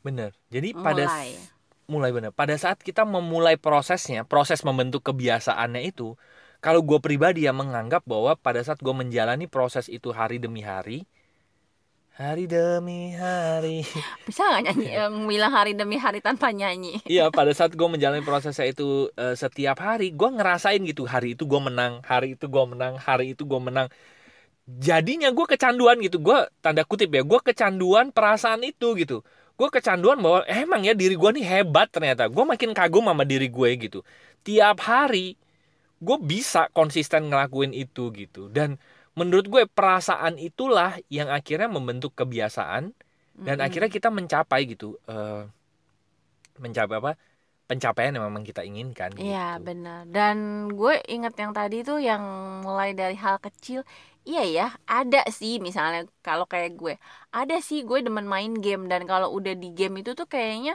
Bener. 0.00 0.32
Jadi 0.48 0.72
pada 0.72 1.04
mulai 1.06 1.36
mulai 1.90 2.10
benar. 2.14 2.32
Pada 2.32 2.54
saat 2.56 2.80
kita 2.80 3.04
memulai 3.04 3.58
prosesnya, 3.60 4.24
proses 4.24 4.62
membentuk 4.64 5.04
kebiasaannya 5.04 5.82
itu, 5.84 6.16
kalau 6.62 6.80
gue 6.80 6.96
pribadi 7.02 7.44
ya 7.44 7.52
menganggap 7.52 8.06
bahwa 8.06 8.38
pada 8.38 8.62
saat 8.62 8.80
gue 8.80 8.94
menjalani 8.94 9.50
proses 9.50 9.90
itu 9.92 10.14
hari 10.14 10.38
demi 10.38 10.64
hari, 10.64 11.04
hari 12.16 12.48
demi 12.48 13.12
hari, 13.12 13.82
bisa 14.28 14.46
nggak 14.46 14.62
nyanyi 14.72 14.86
eh, 14.94 15.10
bilang 15.26 15.52
hari 15.52 15.72
demi 15.74 15.98
hari 15.98 16.22
tanpa 16.22 16.54
nyanyi? 16.54 17.02
Iya 17.04 17.28
pada 17.28 17.50
saat 17.52 17.74
gue 17.74 17.88
menjalani 17.88 18.22
prosesnya 18.22 18.70
itu 18.70 19.10
eh, 19.18 19.34
setiap 19.34 19.76
hari, 19.82 20.14
gue 20.14 20.28
ngerasain 20.32 20.80
gitu 20.86 21.04
hari 21.04 21.34
itu 21.34 21.44
gue 21.44 21.60
menang, 21.60 22.00
hari 22.06 22.38
itu 22.38 22.46
gue 22.46 22.64
menang, 22.64 22.96
hari 22.96 23.36
itu 23.36 23.42
gue 23.44 23.60
menang. 23.60 23.90
Jadinya 24.66 25.28
gue 25.34 25.46
kecanduan 25.52 25.98
gitu, 26.06 26.22
gue 26.22 26.38
tanda 26.62 26.86
kutip 26.86 27.10
ya, 27.10 27.22
gue 27.26 27.40
kecanduan 27.42 28.14
perasaan 28.14 28.62
itu 28.62 28.94
gitu. 28.94 29.26
Gue 29.58 29.68
kecanduan 29.74 30.18
bahwa 30.22 30.46
"Eh, 30.46 30.62
emang 30.64 30.82
ya 30.86 30.94
diri 30.94 31.14
gue 31.18 31.30
nih 31.34 31.44
hebat 31.44 31.90
ternyata. 31.90 32.30
Gue 32.30 32.44
makin 32.46 32.70
kagum 32.72 33.04
sama 33.10 33.24
diri 33.26 33.50
gue 33.50 33.68
gitu. 33.78 33.98
Tiap 34.46 34.78
hari 34.86 35.34
gue 36.02 36.16
bisa 36.22 36.68
konsisten 36.74 37.30
ngelakuin 37.30 37.72
itu 37.76 38.10
gitu. 38.14 38.50
Dan 38.50 38.78
menurut 39.18 39.46
gue 39.50 39.62
perasaan 39.70 40.36
itulah 40.40 40.98
yang 41.12 41.28
akhirnya 41.30 41.68
membentuk 41.70 42.12
kebiasaan 42.18 42.92
dan 43.46 43.58
Mm-mm. 43.58 43.64
akhirnya 43.64 43.90
kita 43.92 44.08
mencapai 44.14 44.62
gitu. 44.72 44.98
eh, 45.10 45.46
mencapai 46.60 46.96
apa? 47.00 47.12
Pencapaian 47.68 48.12
yang 48.16 48.24
memang 48.28 48.44
kita 48.44 48.60
inginkan. 48.68 49.10
Iya 49.16 49.38
gitu. 49.56 49.64
benar 49.66 50.00
dan 50.14 50.36
gue 50.78 50.94
inget 51.08 51.34
yang 51.42 51.52
tadi 51.58 51.76
tuh 51.88 51.98
yang 52.08 52.22
mulai 52.66 52.90
dari 53.00 53.16
hal 53.24 53.36
kecil 53.46 53.80
iya 54.28 54.40
ya 54.56 54.66
ada 54.86 55.18
sih 55.38 55.52
misalnya 55.66 56.00
kalau 56.26 56.44
kayak 56.52 56.70
gue 56.80 56.94
ada 57.34 57.56
sih 57.68 57.78
gue 57.88 57.98
demen 58.06 58.26
main 58.34 58.52
game 58.64 58.84
dan 58.92 59.02
kalau 59.10 59.28
udah 59.38 59.54
di 59.62 59.68
game 59.78 59.94
itu 60.00 60.10
tuh 60.18 60.26
kayaknya 60.34 60.72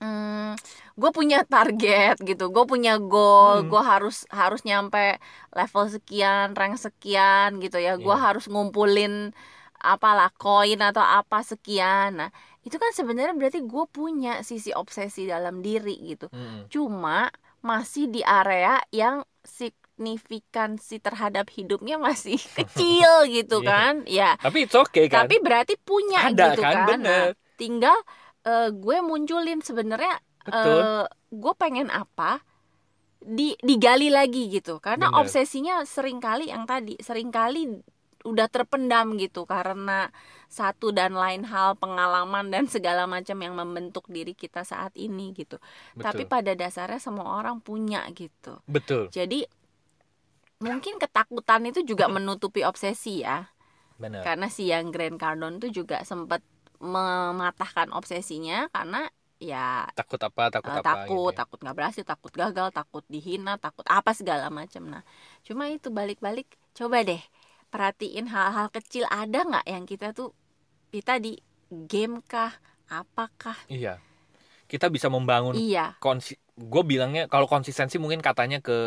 hmm, 0.00 0.56
gue 1.00 1.10
punya 1.18 1.36
target 1.52 2.14
gitu 2.28 2.44
gue 2.54 2.64
punya 2.72 2.92
goal 3.00 3.64
Hmm. 3.64 3.68
gue 3.70 3.82
harus 3.92 4.16
harus 4.40 4.60
nyampe 4.68 5.18
level 5.56 5.84
sekian 5.94 6.46
rank 6.58 6.74
sekian 6.80 7.48
gitu 7.64 7.76
ya 7.86 7.92
gue 8.00 8.16
Iya. 8.16 8.24
harus 8.26 8.44
ngumpulin 8.52 9.32
apalah 9.80 10.28
koin 10.36 10.80
atau 10.84 11.00
apa 11.02 11.40
sekian 11.50 12.08
nah 12.20 12.30
itu 12.60 12.76
kan 12.76 12.92
sebenarnya 12.92 13.32
berarti 13.32 13.64
gue 13.64 13.84
punya 13.88 14.44
sisi 14.44 14.70
obsesi 14.72 15.24
dalam 15.24 15.60
diri 15.60 15.96
gitu 16.06 16.28
Mm-mm. 16.28 16.68
cuma 16.68 17.32
masih 17.60 18.08
di 18.08 18.20
area 18.20 18.80
yang 18.90 19.20
signifikansi 19.44 20.96
terhadap 20.98 21.48
hidupnya 21.52 21.96
masih 22.00 22.36
kecil 22.58 23.28
gitu 23.28 23.60
Iya. 23.60 23.68
kan 23.68 23.94
ya 24.04 24.30
Tapi 24.36 24.58
it's 24.64 24.76
okay 24.76 25.06
kan? 25.08 25.24
tapi 25.24 25.40
berarti 25.40 25.74
punya 25.76 26.28
Ada 26.28 26.56
gitu 26.56 26.62
kan, 26.64 26.74
kan 26.74 26.86
bener. 26.96 27.06
Nah, 27.06 27.26
tinggal 27.56 27.96
eh, 28.42 28.68
gue 28.72 28.96
munculin 29.04 29.60
sebenarnya 29.60 30.16
Betul. 30.44 30.80
eh, 30.80 31.04
gue 31.30 31.52
pengen 31.56 31.88
apa 31.92 32.40
di 33.20 33.52
digali 33.60 34.08
lagi 34.08 34.48
gitu 34.48 34.80
karena 34.80 35.12
Bener. 35.12 35.20
obsesinya 35.20 35.84
sering 35.84 36.24
kali 36.24 36.48
yang 36.48 36.64
tadi 36.64 36.96
sering 37.04 37.28
kali 37.28 37.68
udah 38.24 38.48
terpendam 38.48 39.16
gitu 39.16 39.44
karena 39.44 40.08
satu 40.50 40.90
dan 40.90 41.14
lain 41.14 41.46
hal 41.46 41.78
pengalaman 41.78 42.50
dan 42.50 42.66
segala 42.66 43.06
macam 43.06 43.38
yang 43.38 43.54
membentuk 43.54 44.10
diri 44.10 44.34
kita 44.34 44.66
saat 44.66 44.90
ini 44.98 45.30
gitu 45.38 45.62
tapi 45.94 46.26
Betul. 46.26 46.32
pada 46.34 46.52
dasarnya 46.58 46.98
semua 46.98 47.38
orang 47.38 47.62
punya 47.62 48.02
gitu 48.10 48.58
Betul. 48.66 49.14
jadi 49.14 49.46
mungkin 50.58 50.98
ketakutan 50.98 51.70
itu 51.70 51.86
juga 51.86 52.10
menutupi 52.14 52.66
obsesi 52.66 53.22
ya 53.22 53.46
Benar. 53.94 54.26
karena 54.26 54.50
si 54.50 54.66
yang 54.66 54.90
Grant 54.90 55.22
Cardone 55.22 55.62
tuh 55.62 55.70
juga 55.70 56.02
sempat 56.02 56.42
mematahkan 56.82 57.94
obsesinya 57.94 58.66
karena 58.74 59.06
ya 59.40 59.86
Takut 59.96 60.20
apa? 60.20 60.50
Takut 60.50 60.68
eh, 60.72 60.80
apa? 60.80 60.84
takut 60.84 61.06
gitu 61.06 61.32
ya. 61.32 61.38
takut 61.38 61.58
nggak 61.62 61.76
berhasil 61.78 62.04
takut 62.04 62.32
gagal 62.34 62.68
takut 62.74 63.04
dihina 63.06 63.54
takut 63.56 63.86
apa 63.86 64.10
segala 64.12 64.50
macam 64.50 64.88
nah 64.88 65.02
cuma 65.46 65.70
itu 65.70 65.88
balik-balik 65.94 66.58
coba 66.74 67.06
deh 67.06 67.22
perhatiin 67.70 68.26
hal-hal 68.28 68.68
kecil 68.68 69.06
ada 69.08 69.46
nggak 69.46 69.66
yang 69.70 69.84
kita 69.86 70.10
tuh 70.10 70.34
kita 70.90 71.22
di 71.22 71.38
game 71.70 72.20
kah? 72.26 72.52
Apakah? 72.90 73.54
Iya. 73.70 74.02
Kita 74.66 74.90
bisa 74.90 75.06
membangun 75.10 75.54
iya. 75.54 75.94
konsi 76.02 76.38
gue 76.60 76.82
bilangnya 76.84 77.24
kalau 77.30 77.48
konsistensi 77.48 77.96
mungkin 77.96 78.20
katanya 78.20 78.60
ke 78.60 78.78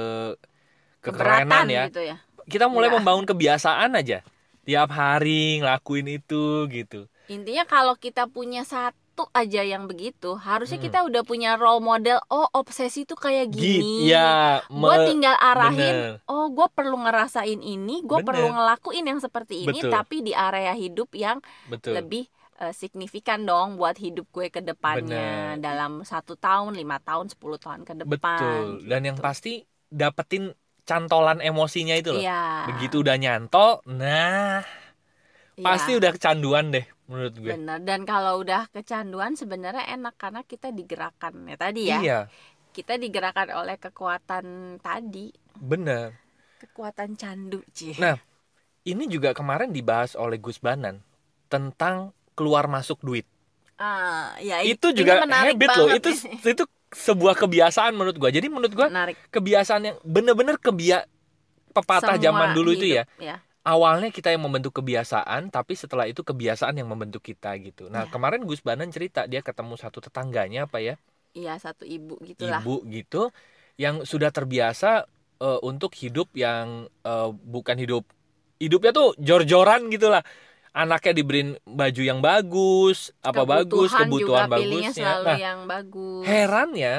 kekerenan 1.04 1.68
ya. 1.68 1.88
gitu 1.88 2.04
ya? 2.04 2.20
Kita 2.48 2.68
mulai 2.68 2.92
Enggak. 2.92 3.00
membangun 3.04 3.26
kebiasaan 3.28 3.96
aja. 3.96 4.24
Tiap 4.64 4.90
hari 4.96 5.60
ngelakuin 5.60 6.08
itu 6.08 6.68
gitu. 6.72 7.08
Intinya 7.28 7.64
kalau 7.68 7.96
kita 8.00 8.28
punya 8.28 8.64
satu 8.68 9.03
aja 9.32 9.62
yang 9.62 9.86
begitu 9.86 10.34
harusnya 10.36 10.76
Hmm. 10.76 10.88
kita 10.88 11.00
udah 11.06 11.22
punya 11.22 11.54
role 11.54 11.80
model 11.80 12.18
oh 12.28 12.50
obsesi 12.52 13.04
tuh 13.04 13.16
kayak 13.16 13.48
gini 13.48 14.06
gitu 14.06 14.10
ya 14.10 14.62
gue 14.66 14.96
tinggal 15.06 15.36
arahin 15.36 16.18
bener. 16.18 16.26
oh 16.26 16.50
gue 16.50 16.68
perlu 16.68 16.98
ngerasain 16.98 17.58
ini 17.58 18.02
gue 18.02 18.20
perlu 18.20 18.50
ngelakuin 18.50 19.06
yang 19.06 19.20
seperti 19.20 19.64
ini 19.64 19.80
Betul. 19.80 19.92
tapi 19.92 20.16
di 20.20 20.34
area 20.34 20.74
hidup 20.74 21.14
yang 21.14 21.38
betul 21.66 21.94
lebih 21.94 22.26
eh, 22.58 22.74
signifikan 22.74 23.42
dong 23.44 23.78
buat 23.78 23.96
hidup 23.96 24.26
gue 24.28 24.50
ke 24.50 24.60
depannya 24.60 25.56
Bener. 25.56 25.62
dalam 25.62 26.02
satu 26.02 26.34
tahun 26.34 26.74
lima 26.74 26.98
tahun 26.98 27.30
10 27.30 27.38
tahun 27.38 27.82
ke 27.84 27.94
depan 28.00 28.10
betul 28.18 28.66
dan 28.84 29.02
yang 29.04 29.18
gitu. 29.18 29.24
pasti 29.24 29.54
dapetin 29.88 30.50
cantolan 30.84 31.40
emosinya 31.40 31.94
itu 31.94 32.12
loh 32.12 32.20
Iya. 32.20 32.68
begitu 32.68 33.00
udah 33.00 33.16
nyantol 33.16 33.80
nah 33.86 34.66
Iya, 35.54 35.66
pasti 35.66 35.92
udah 35.94 36.12
kecanduan 36.18 36.74
deh 36.74 36.86
menurut 37.06 37.34
gue. 37.38 37.52
Bener 37.54 37.78
dan 37.86 38.02
kalau 38.10 38.42
udah 38.42 38.66
kecanduan 38.74 39.38
sebenarnya 39.38 39.86
enak 39.94 40.18
karena 40.18 40.42
kita 40.42 40.74
digerakkan 40.74 41.34
ya 41.46 41.58
tadi 41.58 41.82
ya. 41.90 42.00
Iya. 42.02 42.20
Kita 42.74 42.98
digerakkan 42.98 43.54
oleh 43.54 43.78
kekuatan 43.78 44.78
tadi. 44.82 45.30
Bener. 45.54 46.18
Kekuatan 46.58 47.14
candu 47.14 47.62
Ci. 47.70 47.94
Nah, 48.02 48.18
ini 48.82 49.06
juga 49.06 49.38
kemarin 49.38 49.70
dibahas 49.70 50.18
oleh 50.18 50.42
Gus 50.42 50.58
Banan 50.58 51.06
tentang 51.54 52.18
keluar 52.34 52.66
masuk 52.66 53.06
duit. 53.06 53.30
Ah 53.78 54.34
ya 54.42 54.66
itu 54.66 54.90
ini 54.90 54.98
juga 55.06 55.22
menarik 55.22 55.54
habit 55.54 55.70
loh. 55.78 55.88
itu 55.94 56.10
ini. 56.10 56.50
itu 56.50 56.64
sebuah 56.94 57.38
kebiasaan 57.38 57.94
menurut 57.94 58.18
gua. 58.18 58.34
Jadi 58.34 58.50
menurut 58.50 58.74
gua 58.74 58.90
menarik. 58.90 59.22
kebiasaan 59.30 59.82
yang 59.86 59.98
bener-bener 60.02 60.58
kebia 60.58 61.06
pepatah 61.74 62.18
Semua 62.18 62.26
zaman 62.26 62.50
dulu 62.58 62.74
itu 62.74 62.90
ya. 62.90 63.06
hidup, 63.06 63.22
ya 63.22 63.38
awalnya 63.64 64.12
kita 64.12 64.30
yang 64.36 64.44
membentuk 64.44 64.76
kebiasaan 64.80 65.48
tapi 65.50 65.74
setelah 65.80 66.06
itu 66.08 66.22
kebiasaan 66.24 66.76
yang 66.80 66.88
membentuk 66.92 67.24
kita 67.24 67.56
gitu. 67.64 67.88
Nah 67.88 68.08
Iya. 68.08 68.12
kemarin 68.12 68.44
Gus 68.44 68.60
Banan 68.64 68.92
cerita 68.92 69.26
dia 69.26 69.40
ketemu 69.40 69.80
satu 69.80 70.04
tetangganya 70.04 70.68
apa 70.68 70.84
ya? 70.84 70.96
Iya 71.34 71.58
satu 71.58 71.84
ibu 71.88 72.20
gitulah. 72.22 72.62
Ibu 72.62 72.86
gitu 72.92 73.32
yang 73.80 74.06
sudah 74.06 74.30
terbiasa 74.30 75.08
eh, 75.42 75.60
untuk 75.64 75.96
hidup 75.98 76.30
yang 76.38 76.86
eh, 77.04 77.30
bukan 77.34 77.76
hidup 77.80 78.04
hidupnya 78.62 78.92
tuh 78.96 79.12
jor-joran 79.20 79.90
gitu 79.92 80.08
lah 80.14 80.24
anaknya 80.74 81.14
dibeliin 81.22 81.50
baju 81.68 82.02
yang 82.02 82.20
bagus 82.24 83.14
apa 83.22 83.46
bagus 83.46 83.94
kebutuhan 83.94 84.50
juga 84.50 84.54
bagusnya. 84.58 84.92
selalu 84.94 85.26
nah 85.28 85.38
yang 85.38 85.60
bagus. 85.70 86.24
heran 86.26 86.70
ya 86.74 86.96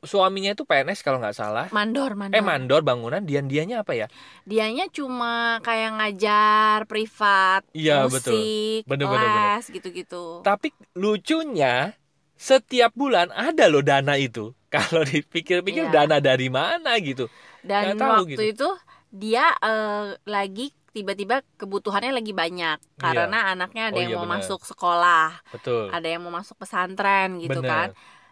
suaminya 0.00 0.52
itu 0.52 0.64
PNS 0.64 1.00
kalau 1.00 1.20
nggak 1.20 1.36
salah 1.36 1.66
mandor 1.70 2.16
mandor 2.16 2.32
eh 2.32 2.40
mandor 2.40 2.80
bangunan 2.80 3.20
dian 3.20 3.44
dianya 3.44 3.84
apa 3.84 3.92
ya 3.94 4.06
dianya 4.42 4.88
cuma 4.88 5.60
kayak 5.60 5.90
ngajar 5.94 6.78
privat 6.88 7.68
Iya, 7.70 8.08
betul. 8.08 8.32
musik 8.32 8.82
Bener, 8.88 9.06
bener, 9.06 9.28
bener. 9.28 9.44
les 9.60 9.64
gitu-gitu 9.68 10.40
tapi 10.40 10.72
lucunya 10.94 11.92
setiap 12.32 12.96
bulan 12.96 13.28
ada 13.30 13.68
loh 13.68 13.84
dana 13.84 14.16
itu 14.16 14.56
kalau 14.74 15.04
dipikir-pikir 15.04 15.88
Iya. 15.88 15.92
dana 15.92 16.16
dari 16.18 16.48
mana 16.48 16.96
gitu 16.96 17.28
dan 17.60 17.92
tahu 17.94 18.24
waktu 18.24 18.32
gitu. 18.32 18.42
itu 18.56 18.68
dia 19.12 19.52
eh, 19.60 20.16
lagi 20.24 20.72
tiba-tiba 20.90 21.44
kebutuhannya 21.54 22.10
lagi 22.10 22.32
banyak 22.32 22.80
karena 22.96 23.52
anaknya 23.52 23.92
ada 23.92 23.98
Oh, 23.98 24.02
yang 24.02 24.10
iya, 24.10 24.18
mau 24.18 24.26
benar. 24.26 24.40
masuk 24.42 24.60
sekolah 24.64 25.28
betul 25.52 25.86
ada 25.86 26.08
yang 26.08 26.24
mau 26.24 26.32
masuk 26.32 26.56
pesantren 26.56 27.36
gitu 27.38 27.60
Bener. 27.60 27.68
kan 27.68 27.88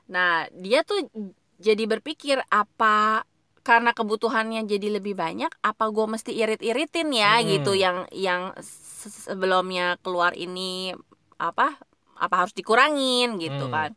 nah 0.08 0.48
dia 0.56 0.80
tuh 0.80 1.04
jadi 1.58 1.84
berpikir 1.84 2.38
apa 2.48 3.26
karena 3.66 3.92
kebutuhannya 3.92 4.64
jadi 4.64 4.96
lebih 4.96 5.12
banyak 5.12 5.50
apa 5.60 5.84
gue 5.92 6.06
mesti 6.08 6.32
irit-iritin 6.32 7.12
ya 7.12 7.42
Hmm. 7.42 7.46
gitu 7.52 7.72
yang 7.76 8.08
yang 8.14 8.56
se- 8.62 9.28
sebelumnya 9.28 10.00
keluar 10.00 10.32
ini 10.32 10.94
apa 11.36 11.76
apa 12.16 12.34
harus 12.34 12.54
dikurangin 12.56 13.36
gitu 13.38 13.68
Hmm. 13.68 13.74
kan 13.74 13.90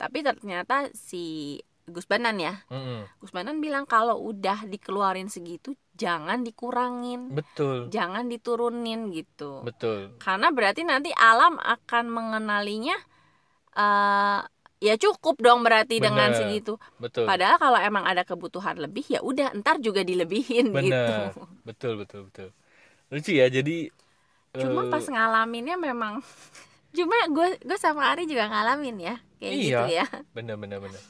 tapi 0.00 0.24
ternyata 0.24 0.88
si 0.96 1.58
Gus 1.90 2.06
Banan 2.06 2.38
ya 2.38 2.54
Mm-mm. 2.70 3.02
Gus 3.18 3.34
Banan 3.34 3.58
bilang 3.58 3.84
kalau 3.84 4.16
udah 4.22 4.62
dikeluarin 4.64 5.26
segitu 5.26 5.74
jangan 5.98 6.40
dikurangin 6.46 7.34
betul 7.34 7.90
jangan 7.90 8.30
diturunin 8.30 9.10
gitu 9.10 9.60
betul 9.66 10.14
karena 10.22 10.48
berarti 10.54 10.86
nanti 10.86 11.10
alam 11.12 11.58
akan 11.58 12.04
mengenalinya 12.08 12.96
eh 13.74 14.40
ya 14.80 14.96
cukup 14.96 15.36
dong 15.38 15.60
berarti 15.60 16.00
dengan 16.00 16.32
Bener. 16.32 16.40
segitu. 16.40 16.80
Betul. 16.96 17.28
Padahal 17.28 17.60
kalau 17.60 17.78
emang 17.78 18.04
ada 18.08 18.24
kebutuhan 18.24 18.80
lebih 18.80 19.04
ya 19.06 19.20
udah 19.20 19.52
ntar 19.60 19.76
juga 19.78 20.00
dilebihin 20.00 20.72
Bener. 20.72 20.88
gitu. 20.88 21.44
Betul 21.68 21.92
betul 22.00 22.20
betul. 22.32 22.48
Lucu 23.12 23.36
ya 23.36 23.46
jadi 23.46 23.92
cuma 24.50 24.82
eh, 24.82 24.90
pas 24.90 25.04
ngalaminnya 25.04 25.76
memang 25.78 26.18
cuma 26.96 27.14
gue 27.30 27.48
gue 27.62 27.78
sama 27.78 28.10
Ari 28.10 28.26
juga 28.26 28.50
ngalamin 28.50 28.96
ya 28.98 29.14
kayak 29.38 29.52
Iya. 29.52 29.62
gitu 29.62 29.84
ya. 29.94 30.06
Bener 30.32 30.56
bener 30.56 30.80
bener. 30.80 31.02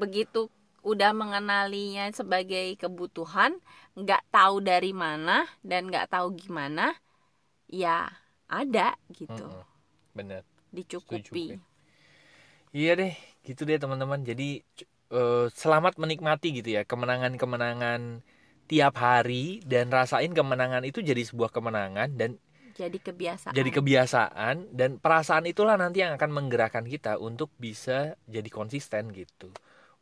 Begitu 0.00 0.48
udah 0.84 1.12
mengenalinya 1.12 2.08
sebagai 2.12 2.76
kebutuhan 2.76 3.56
nggak 3.96 4.20
tahu 4.28 4.60
dari 4.60 4.92
mana 4.92 5.44
dan 5.60 5.88
nggak 5.88 6.08
tahu 6.12 6.32
gimana 6.34 6.96
ya 7.68 8.08
ada 8.48 8.96
gitu. 9.12 9.44
Mm-mm. 9.44 9.64
bener. 10.16 10.42
Dicukupi 10.72 11.60
iya 12.74 12.92
deh 12.98 13.14
gitu 13.46 13.62
deh 13.62 13.78
teman-teman. 13.78 14.20
Jadi 14.26 14.60
eh, 15.14 15.46
selamat 15.54 15.96
menikmati 16.02 16.58
gitu 16.58 16.74
ya 16.74 16.82
kemenangan-kemenangan 16.82 18.20
tiap 18.66 18.94
hari 18.96 19.60
dan 19.68 19.92
rasain 19.92 20.32
kemenangan 20.32 20.82
itu 20.88 21.04
jadi 21.04 21.20
sebuah 21.20 21.52
kemenangan 21.52 22.16
dan 22.16 22.40
jadi 22.74 22.98
kebiasaan. 22.98 23.54
jadi 23.54 23.70
kebiasaan 23.70 24.56
dan 24.74 24.98
perasaan 24.98 25.44
itulah 25.46 25.78
nanti 25.78 26.02
yang 26.02 26.16
akan 26.18 26.30
menggerakkan 26.32 26.82
kita 26.88 27.20
untuk 27.22 27.52
bisa 27.60 28.18
jadi 28.26 28.50
konsisten 28.50 29.14
gitu. 29.14 29.52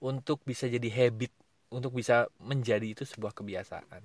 Untuk 0.02 0.42
bisa 0.42 0.66
jadi 0.66 0.88
habit 0.88 1.30
untuk 1.68 1.92
bisa 1.94 2.26
menjadi 2.40 2.84
itu 2.96 3.04
sebuah 3.04 3.36
kebiasaan. 3.36 4.02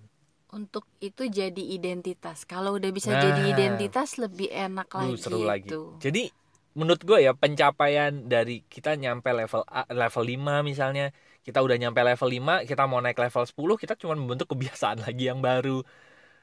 Untuk 0.48 0.88
itu 1.04 1.28
jadi 1.28 1.60
identitas. 1.60 2.48
Kalau 2.48 2.80
udah 2.80 2.92
bisa 2.96 3.12
Nah. 3.12 3.24
jadi 3.24 3.42
identitas 3.52 4.16
lebih 4.16 4.48
enak 4.48 4.88
lagi 4.88 5.20
seru 5.20 5.44
lagi. 5.44 5.68
itu 5.68 5.82
jadi 6.00 6.32
menurut 6.78 7.02
gue 7.02 7.26
ya 7.26 7.34
pencapaian 7.34 8.14
dari 8.30 8.62
kita 8.70 8.94
nyampe 8.94 9.26
level 9.34 9.66
A, 9.66 9.90
level 9.90 10.24
5 10.24 10.62
misalnya 10.62 11.10
kita 11.42 11.60
udah 11.66 11.76
nyampe 11.82 11.98
level 12.06 12.30
5 12.30 12.70
kita 12.70 12.84
mau 12.86 13.02
naik 13.02 13.18
level 13.18 13.44
10 13.50 13.82
kita 13.82 13.94
cuma 13.98 14.14
membentuk 14.14 14.54
kebiasaan 14.54 15.02
lagi 15.06 15.26
yang 15.28 15.42
baru. 15.42 15.82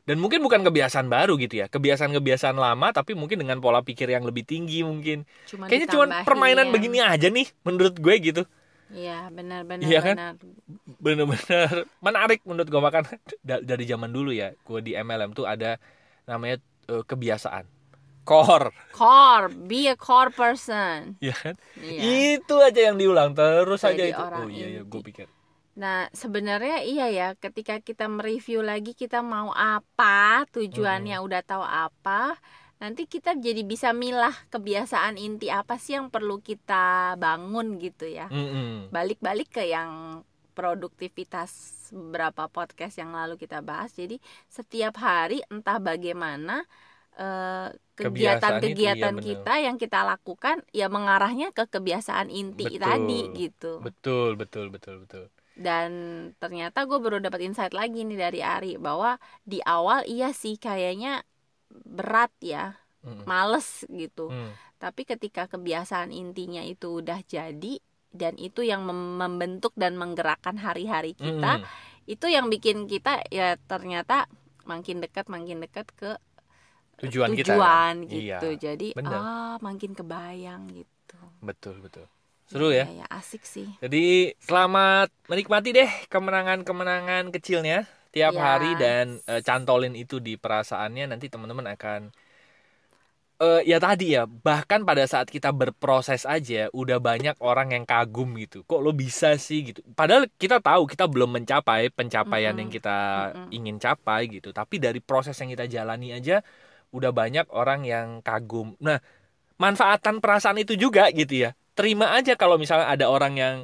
Dan 0.04 0.20
mungkin 0.20 0.44
bukan 0.44 0.60
kebiasaan 0.68 1.08
baru 1.08 1.40
gitu 1.40 1.64
ya 1.64 1.66
kebiasaan-kebiasaan 1.72 2.60
lama 2.60 2.92
tapi 2.92 3.16
mungkin 3.16 3.40
dengan 3.40 3.56
pola 3.64 3.80
pikir 3.80 4.10
yang 4.10 4.26
lebih 4.26 4.44
tinggi 4.44 4.84
mungkin. 4.84 5.24
Cuma 5.48 5.64
kayaknya 5.64 5.88
cuma 5.88 6.04
permainan 6.28 6.68
begini 6.68 7.00
aja 7.00 7.32
nih 7.32 7.48
menurut 7.64 7.96
gue 7.96 8.14
gitu. 8.20 8.42
Iya 8.92 9.32
benar 9.32 9.64
benar 9.64 9.80
Iya 9.88 10.00
kan? 10.04 10.16
benar. 10.16 10.34
Bener-bener 11.00 11.68
menarik 12.04 12.40
menurut 12.44 12.68
gue 12.68 12.82
makan 12.84 13.02
dari 13.70 13.84
zaman 13.88 14.12
dulu 14.12 14.28
ya 14.34 14.52
gue 14.52 14.80
di 14.84 14.92
MLM 14.92 15.32
tuh 15.32 15.48
ada 15.48 15.80
namanya 16.28 16.60
eh, 16.92 17.04
kebiasaan 17.08 17.64
core 18.24 18.72
core 18.90 19.48
be 19.52 19.86
a 19.92 19.96
core 19.96 20.32
person 20.32 21.16
ya 21.20 21.34
kan 21.36 21.54
iya 21.78 22.34
itu 22.40 22.54
aja 22.58 22.80
yang 22.90 22.96
diulang 22.96 23.36
terus 23.36 23.84
aja 23.84 24.04
Jadi 24.04 24.10
itu 24.12 24.24
orang 24.24 24.44
oh 24.44 24.48
iya 24.48 24.66
ya 24.80 24.82
inti. 24.82 24.90
gue 24.90 25.02
pikir 25.04 25.28
Nah, 25.74 26.06
sebenarnya 26.14 26.86
iya 26.86 27.10
ya, 27.10 27.28
ketika 27.34 27.82
kita 27.82 28.06
mereview 28.06 28.62
lagi 28.62 28.94
kita 28.94 29.26
mau 29.26 29.50
apa, 29.50 30.46
tujuannya 30.54 31.18
udah 31.18 31.42
tahu 31.42 31.66
apa, 31.66 32.38
nanti 32.78 33.10
kita 33.10 33.34
jadi 33.34 33.66
bisa 33.66 33.90
milah 33.90 34.34
kebiasaan 34.54 35.18
inti 35.18 35.50
apa 35.50 35.74
sih 35.74 35.98
yang 35.98 36.14
perlu 36.14 36.38
kita 36.38 37.18
bangun 37.18 37.82
gitu 37.82 38.06
ya. 38.06 38.30
Mm-mm. 38.30 38.94
Balik-balik 38.94 39.50
ke 39.50 39.66
yang 39.66 40.22
produktivitas 40.54 41.50
beberapa 41.90 42.46
podcast 42.46 42.94
yang 43.02 43.10
lalu 43.10 43.34
kita 43.34 43.58
bahas. 43.58 43.90
Jadi 43.98 44.22
setiap 44.46 44.94
hari 45.02 45.42
entah 45.50 45.82
bagaimana 45.82 46.62
eh, 47.14 47.68
iya, 47.70 47.72
kegiatan-kegiatan 47.94 49.14
bener. 49.14 49.24
kita 49.24 49.54
yang 49.62 49.76
kita 49.78 50.02
lakukan 50.02 50.62
ya 50.74 50.90
mengarahnya 50.90 51.54
ke 51.54 51.64
kebiasaan 51.70 52.28
inti 52.28 52.66
Betul. 52.74 52.82
tadi 52.82 53.20
gitu 53.38 53.72
betul 53.80 54.28
betul 54.34 54.66
betul 54.74 54.96
betul 55.06 55.24
dan 55.54 55.90
ternyata 56.42 56.82
gue 56.82 56.98
baru 56.98 57.22
dapat 57.22 57.46
insight 57.46 57.70
lagi 57.70 58.02
nih 58.02 58.18
dari 58.18 58.40
Ari 58.42 58.72
bahwa 58.82 59.22
di 59.46 59.62
awal 59.62 60.02
iya 60.10 60.34
sih 60.34 60.58
kayaknya 60.58 61.22
berat 61.70 62.34
ya 62.42 62.74
Mm-mm. 63.06 63.22
males 63.28 63.86
gitu 63.86 64.32
Mm. 64.34 64.50
tapi 64.82 65.06
ketika 65.06 65.46
kebiasaan 65.46 66.10
intinya 66.10 66.60
itu 66.64 66.98
udah 66.98 67.22
jadi 67.22 67.78
dan 68.14 68.34
itu 68.38 68.66
yang 68.66 68.82
mem- 68.86 69.18
membentuk 69.18 69.74
dan 69.78 69.94
menggerakkan 69.94 70.58
hari-hari 70.58 71.14
kita 71.14 71.62
Mm-mm. 71.62 72.10
itu 72.10 72.26
yang 72.26 72.50
bikin 72.50 72.90
kita 72.90 73.22
ya 73.30 73.54
ternyata 73.70 74.26
makin 74.66 74.98
dekat 75.04 75.28
makin 75.30 75.60
dekat 75.62 75.86
ke 75.94 76.16
tujuan, 77.02 77.30
kita 77.38 77.54
tujuan 77.54 77.94
kan? 78.06 78.12
gitu. 78.12 78.20
Iya, 78.22 78.38
Jadi 78.64 78.86
bener. 78.96 79.20
ah 79.20 79.54
makin 79.66 79.92
kebayang 79.98 80.62
gitu. 80.78 81.18
betul 81.42 81.76
betul. 81.84 82.06
Seru 82.48 82.68
ya. 82.72 82.84
ya 82.84 83.06
asik 83.08 83.42
sih. 83.44 83.68
Jadi 83.82 84.32
selamat 84.40 85.08
menikmati 85.28 85.68
deh 85.76 85.90
kemenangan-kemenangan 86.12 87.28
kecilnya 87.34 87.84
tiap 88.14 88.32
Yes. 88.32 88.44
hari 88.46 88.78
dan 88.78 89.20
eh, 89.28 89.42
cantolin 89.44 89.92
itu 89.98 90.22
di 90.22 90.38
perasaannya 90.40 91.04
nanti 91.10 91.26
teman-teman 91.32 91.68
akan 91.74 92.00
eh 93.42 93.60
ya 93.66 93.82
tadi 93.82 94.14
ya 94.14 94.30
bahkan 94.30 94.86
pada 94.86 95.02
saat 95.10 95.26
kita 95.26 95.50
berproses 95.50 96.22
aja 96.22 96.70
udah 96.70 97.02
banyak 97.02 97.34
orang 97.42 97.74
yang 97.74 97.82
kagum 97.82 98.30
gitu 98.38 98.62
kok 98.62 98.78
lo 98.78 98.94
bisa 98.94 99.34
sih 99.34 99.74
gitu 99.74 99.82
padahal 99.98 100.30
kita 100.38 100.62
tahu 100.62 100.86
kita 100.86 101.10
belum 101.10 101.42
mencapai 101.42 101.90
pencapaian 101.90 102.54
Mm-mm. 102.54 102.60
yang 102.62 102.70
kita 102.70 102.90
Mm-mm. 103.34 103.46
ingin 103.50 103.76
capai 103.82 104.30
gitu 104.30 104.54
tapi 104.54 104.78
dari 104.78 105.02
proses 105.02 105.34
yang 105.42 105.50
kita 105.50 105.66
jalani 105.66 106.14
aja 106.14 106.46
udah 106.94 107.10
banyak 107.10 107.46
orang 107.50 107.82
yang 107.84 108.22
kagum. 108.22 108.78
Nah 108.78 108.98
manfaatan 109.58 110.18
perasaan 110.22 110.58
itu 110.62 110.74
juga 110.78 111.10
gitu 111.10 111.46
ya. 111.48 111.50
Terima 111.74 112.14
aja 112.14 112.38
kalau 112.38 112.56
misalnya 112.58 112.86
ada 112.90 113.06
orang 113.10 113.34
yang 113.38 113.54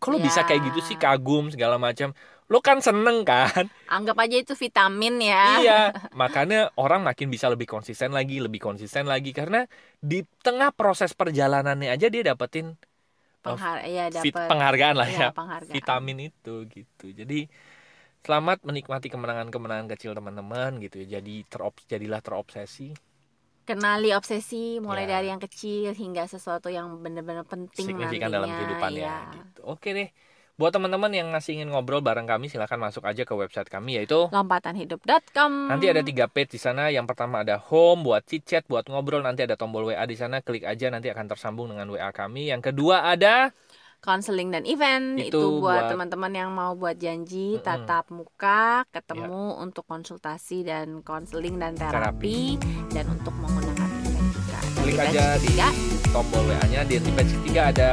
kok 0.00 0.10
lo 0.12 0.20
bisa 0.20 0.44
Ya. 0.44 0.46
kayak 0.48 0.62
gitu 0.72 0.80
sih? 0.84 0.96
Kagum 1.00 1.48
segala 1.48 1.80
macam. 1.80 2.12
Lo 2.52 2.60
kan 2.60 2.84
seneng 2.84 3.24
kan? 3.24 3.64
Anggap 3.88 4.16
aja 4.20 4.36
itu 4.36 4.52
vitamin 4.52 5.16
ya. 5.24 5.64
iya. 5.64 5.80
Makanya 6.20 6.72
orang 6.76 7.00
makin 7.00 7.32
bisa 7.32 7.48
lebih 7.48 7.64
konsisten 7.64 8.12
lagi 8.12 8.36
lebih 8.40 8.60
konsisten 8.60 9.08
lagi. 9.08 9.32
Karena 9.32 9.64
di 9.96 10.20
tengah 10.44 10.68
proses 10.76 11.16
perjalanannya 11.16 11.88
aja 11.88 12.06
dia 12.12 12.20
dapetin 12.20 12.76
Penghar 13.44 13.84
ya 13.84 14.08
fit- 14.08 14.32
dapat 14.32 14.48
penghargaan 14.48 14.96
lah 14.96 15.08
ya, 15.08 15.28
penghargaan. 15.36 15.74
vitamin 15.76 16.16
itu 16.32 16.64
gitu. 16.68 17.06
Jadi 17.12 17.44
selamat 18.24 18.64
menikmati 18.64 19.12
kemenangan-kemenangan 19.12 19.86
kecil 19.92 20.16
teman-teman 20.16 20.80
gitu 20.80 21.04
ya 21.04 21.20
jadi 21.20 21.34
terop 21.44 21.76
jadilah 21.84 22.24
terobsesi 22.24 22.96
Kenali 23.64 24.12
obsesi 24.12 24.76
mulai 24.76 25.04
Ya. 25.04 25.16
dari 25.16 25.32
yang 25.32 25.40
kecil 25.40 25.92
hingga 25.92 26.24
sesuatu 26.24 26.68
yang 26.68 27.00
benar-benar 27.00 27.44
penting 27.44 27.84
signifikan 27.84 28.28
dalam 28.28 28.48
kehidupannya 28.48 29.04
ya. 29.04 29.28
gitu 29.32 29.60
oke 29.64 29.88
deh 29.88 30.08
buat 30.54 30.70
teman-teman 30.70 31.10
yang 31.10 31.28
masih 31.34 31.58
ingin 31.58 31.66
ngobrol 31.66 31.98
bareng 31.98 32.30
kami 32.30 32.46
silahkan 32.46 32.78
masuk 32.78 33.02
aja 33.02 33.26
ke 33.26 33.34
website 33.34 33.66
kami 33.66 33.98
yaitu 33.98 34.30
Lompatanhidup.com. 34.30 35.66
Nanti 35.66 35.90
ada 35.90 35.98
tiga 36.06 36.30
page 36.30 36.54
di 36.54 36.60
sana. 36.62 36.94
Yang 36.94 37.10
pertama 37.10 37.42
ada 37.42 37.58
home 37.58 38.06
buat 38.06 38.22
chit 38.22 38.46
chat, 38.46 38.62
buat 38.70 38.86
ngobrol. 38.86 39.18
Nanti 39.26 39.42
ada 39.42 39.58
tombol 39.58 39.90
WA 39.90 40.06
di 40.06 40.14
sana. 40.14 40.46
Klik 40.46 40.62
aja 40.62 40.94
nanti 40.94 41.10
akan 41.10 41.26
tersambung 41.26 41.74
dengan 41.74 41.90
WA 41.90 42.06
kami. 42.14 42.54
Yang 42.54 42.70
kedua 42.70 43.02
ada 43.02 43.50
Counseling 44.04 44.52
dan 44.52 44.68
event 44.68 45.16
Itu 45.16 45.32
itu, 45.32 45.40
buat- 45.58 45.80
buat 45.80 45.84
teman-teman 45.88 46.28
yang 46.30 46.52
mau 46.52 46.76
buat 46.76 46.94
janji 46.94 47.56
Mm-mm. 47.56 47.64
tatap 47.64 48.12
muka, 48.12 48.84
ketemu 48.92 49.56
untuk 49.56 49.88
konsultasi 49.88 50.60
dan 50.60 51.00
konseling 51.00 51.56
dan 51.56 51.72
terapi, 51.72 52.60
dan 52.92 53.08
untuk 53.08 53.32
menggunakan 53.32 53.88
event 54.04 54.28
juga. 54.30 54.58
Klik 54.78 55.00
aja 55.00 55.24
di- 55.40 55.56
tombol 56.12 56.44
WA-nya. 56.44 56.84
Di 56.84 57.00
di 57.00 57.10
page 57.10 57.32
ketiga 57.34 57.72
ada 57.72 57.88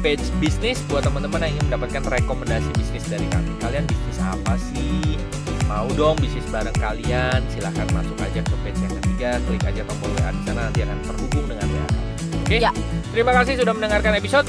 page 0.00 0.24
bisnis 0.40 0.80
buat 0.88 1.04
teman-teman 1.04 1.44
yang 1.44 1.52
ingin 1.54 1.64
mendapatkan 1.68 2.02
rekomendasi 2.08 2.68
bisnis 2.74 3.04
dari 3.06 3.28
kami. 3.28 3.52
Kalian 3.60 3.84
bisnis 3.84 4.18
apa 4.18 4.56
sih? 4.56 5.20
Mau 5.68 5.86
dong 5.92 6.18
bisnis 6.18 6.42
bareng 6.50 6.74
kalian? 6.74 7.44
Silahkan 7.46 7.86
masuk 7.92 8.16
aja 8.18 8.40
ke 8.42 8.54
page 8.64 8.80
yang 8.80 8.94
ketiga. 8.98 9.30
Klik 9.44 9.62
aja 9.62 9.84
tombol 9.86 10.10
WA 10.16 10.32
di 10.32 10.40
sana. 10.42 10.60
Nanti 10.66 10.80
akan 10.82 10.98
terhubung 11.04 11.44
dengan 11.46 11.66
WA 11.68 11.86
kami. 11.86 12.08
Oke? 12.42 12.56
Ya. 12.58 12.72
Terima 13.12 13.32
kasih 13.36 13.54
sudah 13.54 13.74
mendengarkan 13.76 14.16
episode. 14.16 14.48